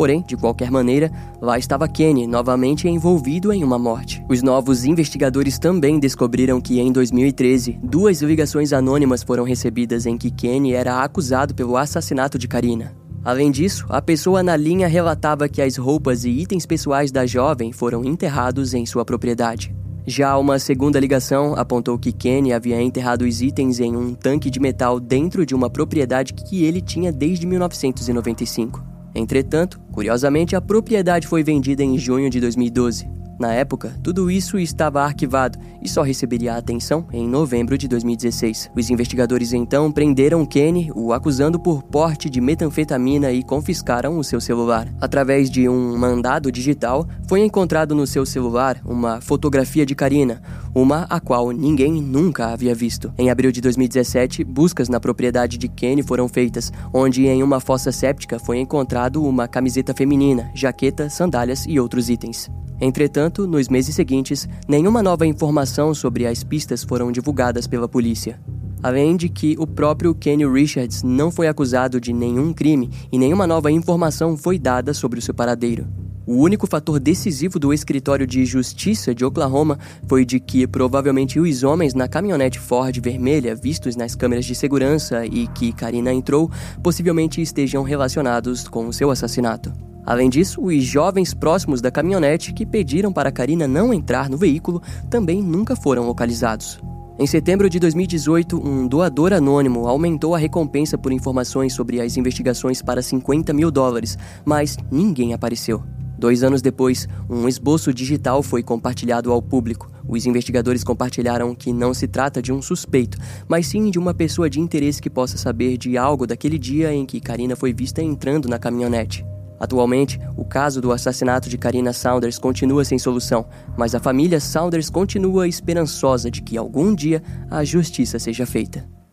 Porém, 0.00 0.24
de 0.26 0.34
qualquer 0.34 0.70
maneira, 0.70 1.12
lá 1.42 1.58
estava 1.58 1.86
Kenny 1.86 2.26
novamente 2.26 2.88
envolvido 2.88 3.52
em 3.52 3.62
uma 3.62 3.78
morte. 3.78 4.24
Os 4.30 4.42
novos 4.42 4.86
investigadores 4.86 5.58
também 5.58 6.00
descobriram 6.00 6.58
que 6.58 6.80
em 6.80 6.90
2013, 6.90 7.78
duas 7.82 8.22
ligações 8.22 8.72
anônimas 8.72 9.22
foram 9.22 9.44
recebidas 9.44 10.06
em 10.06 10.16
que 10.16 10.30
Kenny 10.30 10.72
era 10.72 11.04
acusado 11.04 11.54
pelo 11.54 11.76
assassinato 11.76 12.38
de 12.38 12.48
Karina. 12.48 12.96
Além 13.22 13.50
disso, 13.50 13.84
a 13.90 14.00
pessoa 14.00 14.42
na 14.42 14.56
linha 14.56 14.88
relatava 14.88 15.50
que 15.50 15.60
as 15.60 15.76
roupas 15.76 16.24
e 16.24 16.30
itens 16.30 16.64
pessoais 16.64 17.12
da 17.12 17.26
jovem 17.26 17.70
foram 17.70 18.02
enterrados 18.02 18.72
em 18.72 18.86
sua 18.86 19.04
propriedade. 19.04 19.76
Já 20.06 20.38
uma 20.38 20.58
segunda 20.58 20.98
ligação 20.98 21.54
apontou 21.58 21.98
que 21.98 22.10
Kenny 22.10 22.54
havia 22.54 22.80
enterrado 22.80 23.26
os 23.26 23.42
itens 23.42 23.78
em 23.78 23.94
um 23.94 24.14
tanque 24.14 24.48
de 24.48 24.58
metal 24.58 24.98
dentro 24.98 25.44
de 25.44 25.54
uma 25.54 25.68
propriedade 25.68 26.32
que 26.32 26.64
ele 26.64 26.80
tinha 26.80 27.12
desde 27.12 27.46
1995. 27.46 28.89
Entretanto, 29.14 29.80
curiosamente, 29.92 30.54
a 30.54 30.60
propriedade 30.60 31.26
foi 31.26 31.42
vendida 31.42 31.82
em 31.82 31.98
junho 31.98 32.30
de 32.30 32.40
2012. 32.40 33.19
Na 33.40 33.54
época, 33.54 33.96
tudo 34.02 34.30
isso 34.30 34.58
estava 34.58 35.00
arquivado 35.02 35.58
e 35.80 35.88
só 35.88 36.02
receberia 36.02 36.56
atenção 36.56 37.06
em 37.10 37.26
novembro 37.26 37.78
de 37.78 37.88
2016. 37.88 38.70
Os 38.76 38.90
investigadores 38.90 39.54
então 39.54 39.90
prenderam 39.90 40.44
Kenny, 40.44 40.92
o 40.94 41.10
acusando 41.14 41.58
por 41.58 41.82
porte 41.82 42.28
de 42.28 42.38
metanfetamina 42.38 43.32
e 43.32 43.42
confiscaram 43.42 44.18
o 44.18 44.22
seu 44.22 44.42
celular. 44.42 44.86
Através 45.00 45.48
de 45.48 45.66
um 45.70 45.96
mandado 45.96 46.52
digital, 46.52 47.08
foi 47.26 47.40
encontrado 47.40 47.94
no 47.94 48.06
seu 48.06 48.26
celular 48.26 48.78
uma 48.84 49.22
fotografia 49.22 49.86
de 49.86 49.94
Karina, 49.94 50.42
uma 50.74 51.06
a 51.08 51.18
qual 51.18 51.50
ninguém 51.50 51.94
nunca 51.94 52.48
havia 52.48 52.74
visto. 52.74 53.10
Em 53.16 53.30
abril 53.30 53.50
de 53.50 53.62
2017, 53.62 54.44
buscas 54.44 54.90
na 54.90 55.00
propriedade 55.00 55.56
de 55.56 55.66
Kenny 55.66 56.02
foram 56.02 56.28
feitas, 56.28 56.70
onde 56.92 57.26
em 57.26 57.42
uma 57.42 57.58
fossa 57.58 57.90
séptica 57.90 58.38
foi 58.38 58.58
encontrado 58.58 59.24
uma 59.24 59.48
camiseta 59.48 59.94
feminina, 59.94 60.50
jaqueta, 60.54 61.08
sandálias 61.08 61.64
e 61.66 61.80
outros 61.80 62.10
itens. 62.10 62.50
Entretanto, 62.80 63.46
nos 63.46 63.68
meses 63.68 63.94
seguintes, 63.94 64.48
nenhuma 64.66 65.02
nova 65.02 65.26
informação 65.26 65.92
sobre 65.92 66.26
as 66.26 66.42
pistas 66.42 66.82
foram 66.82 67.12
divulgadas 67.12 67.66
pela 67.66 67.88
polícia. 67.88 68.40
Além 68.82 69.16
de 69.16 69.28
que 69.28 69.54
o 69.58 69.66
próprio 69.66 70.14
Kenny 70.14 70.46
Richards 70.46 71.02
não 71.02 71.30
foi 71.30 71.46
acusado 71.46 72.00
de 72.00 72.12
nenhum 72.12 72.54
crime 72.54 72.90
e 73.12 73.18
nenhuma 73.18 73.46
nova 73.46 73.70
informação 73.70 74.36
foi 74.36 74.58
dada 74.58 74.94
sobre 74.94 75.18
o 75.18 75.22
seu 75.22 75.34
paradeiro. 75.34 75.86
O 76.26 76.36
único 76.36 76.66
fator 76.66 77.00
decisivo 77.00 77.58
do 77.58 77.74
escritório 77.74 78.26
de 78.26 78.44
justiça 78.46 79.14
de 79.14 79.24
Oklahoma 79.24 79.78
foi 80.06 80.24
de 80.24 80.38
que 80.38 80.66
provavelmente 80.66 81.40
os 81.40 81.62
homens 81.62 81.92
na 81.92 82.08
caminhonete 82.08 82.58
Ford 82.58 82.96
vermelha 83.02 83.54
vistos 83.54 83.96
nas 83.96 84.14
câmeras 84.14 84.44
de 84.44 84.54
segurança 84.54 85.26
e 85.26 85.48
que 85.48 85.72
Karina 85.72 86.12
entrou 86.12 86.50
possivelmente 86.82 87.42
estejam 87.42 87.82
relacionados 87.82 88.68
com 88.68 88.86
o 88.86 88.92
seu 88.92 89.10
assassinato. 89.10 89.89
Além 90.04 90.28
disso, 90.28 90.62
os 90.62 90.82
jovens 90.82 91.34
próximos 91.34 91.80
da 91.80 91.90
caminhonete 91.90 92.52
que 92.52 92.66
pediram 92.66 93.12
para 93.12 93.30
Karina 93.30 93.68
não 93.68 93.92
entrar 93.92 94.28
no 94.28 94.36
veículo 94.36 94.82
também 95.08 95.42
nunca 95.42 95.76
foram 95.76 96.06
localizados. 96.06 96.80
Em 97.18 97.26
setembro 97.26 97.68
de 97.68 97.78
2018, 97.78 98.66
um 98.66 98.88
doador 98.88 99.34
anônimo 99.34 99.86
aumentou 99.86 100.34
a 100.34 100.38
recompensa 100.38 100.96
por 100.96 101.12
informações 101.12 101.74
sobre 101.74 102.00
as 102.00 102.16
investigações 102.16 102.80
para 102.80 103.02
50 103.02 103.52
mil 103.52 103.70
dólares, 103.70 104.16
mas 104.42 104.78
ninguém 104.90 105.34
apareceu. 105.34 105.82
Dois 106.18 106.42
anos 106.42 106.62
depois, 106.62 107.06
um 107.28 107.46
esboço 107.46 107.92
digital 107.92 108.42
foi 108.42 108.62
compartilhado 108.62 109.32
ao 109.32 109.40
público. 109.40 109.90
Os 110.08 110.26
investigadores 110.26 110.82
compartilharam 110.82 111.54
que 111.54 111.72
não 111.72 111.94
se 111.94 112.08
trata 112.08 112.42
de 112.42 112.52
um 112.52 112.60
suspeito, 112.60 113.18
mas 113.46 113.66
sim 113.66 113.90
de 113.90 113.98
uma 113.98 114.12
pessoa 114.14 114.48
de 114.48 114.58
interesse 114.58 115.00
que 115.00 115.08
possa 115.08 115.38
saber 115.38 115.76
de 115.76 115.96
algo 115.96 116.26
daquele 116.26 116.58
dia 116.58 116.92
em 116.92 117.06
que 117.06 117.20
Karina 117.20 117.54
foi 117.54 117.72
vista 117.72 118.02
entrando 118.02 118.48
na 118.48 118.58
caminhonete. 118.58 119.24
Atualmente, 119.60 120.18
o 120.38 120.44
caso 120.44 120.80
do 120.80 120.90
assassinato 120.90 121.50
de 121.50 121.58
Karina 121.58 121.92
Saunders 121.92 122.38
continua 122.38 122.82
sem 122.82 122.98
solução, 122.98 123.44
mas 123.76 123.94
a 123.94 124.00
família 124.00 124.40
Saunders 124.40 124.88
continua 124.88 125.46
esperançosa 125.46 126.30
de 126.30 126.40
que 126.40 126.56
algum 126.56 126.94
dia 126.94 127.22
a 127.50 127.62
justiça 127.62 128.18
seja 128.18 128.46
feita. 128.46 128.99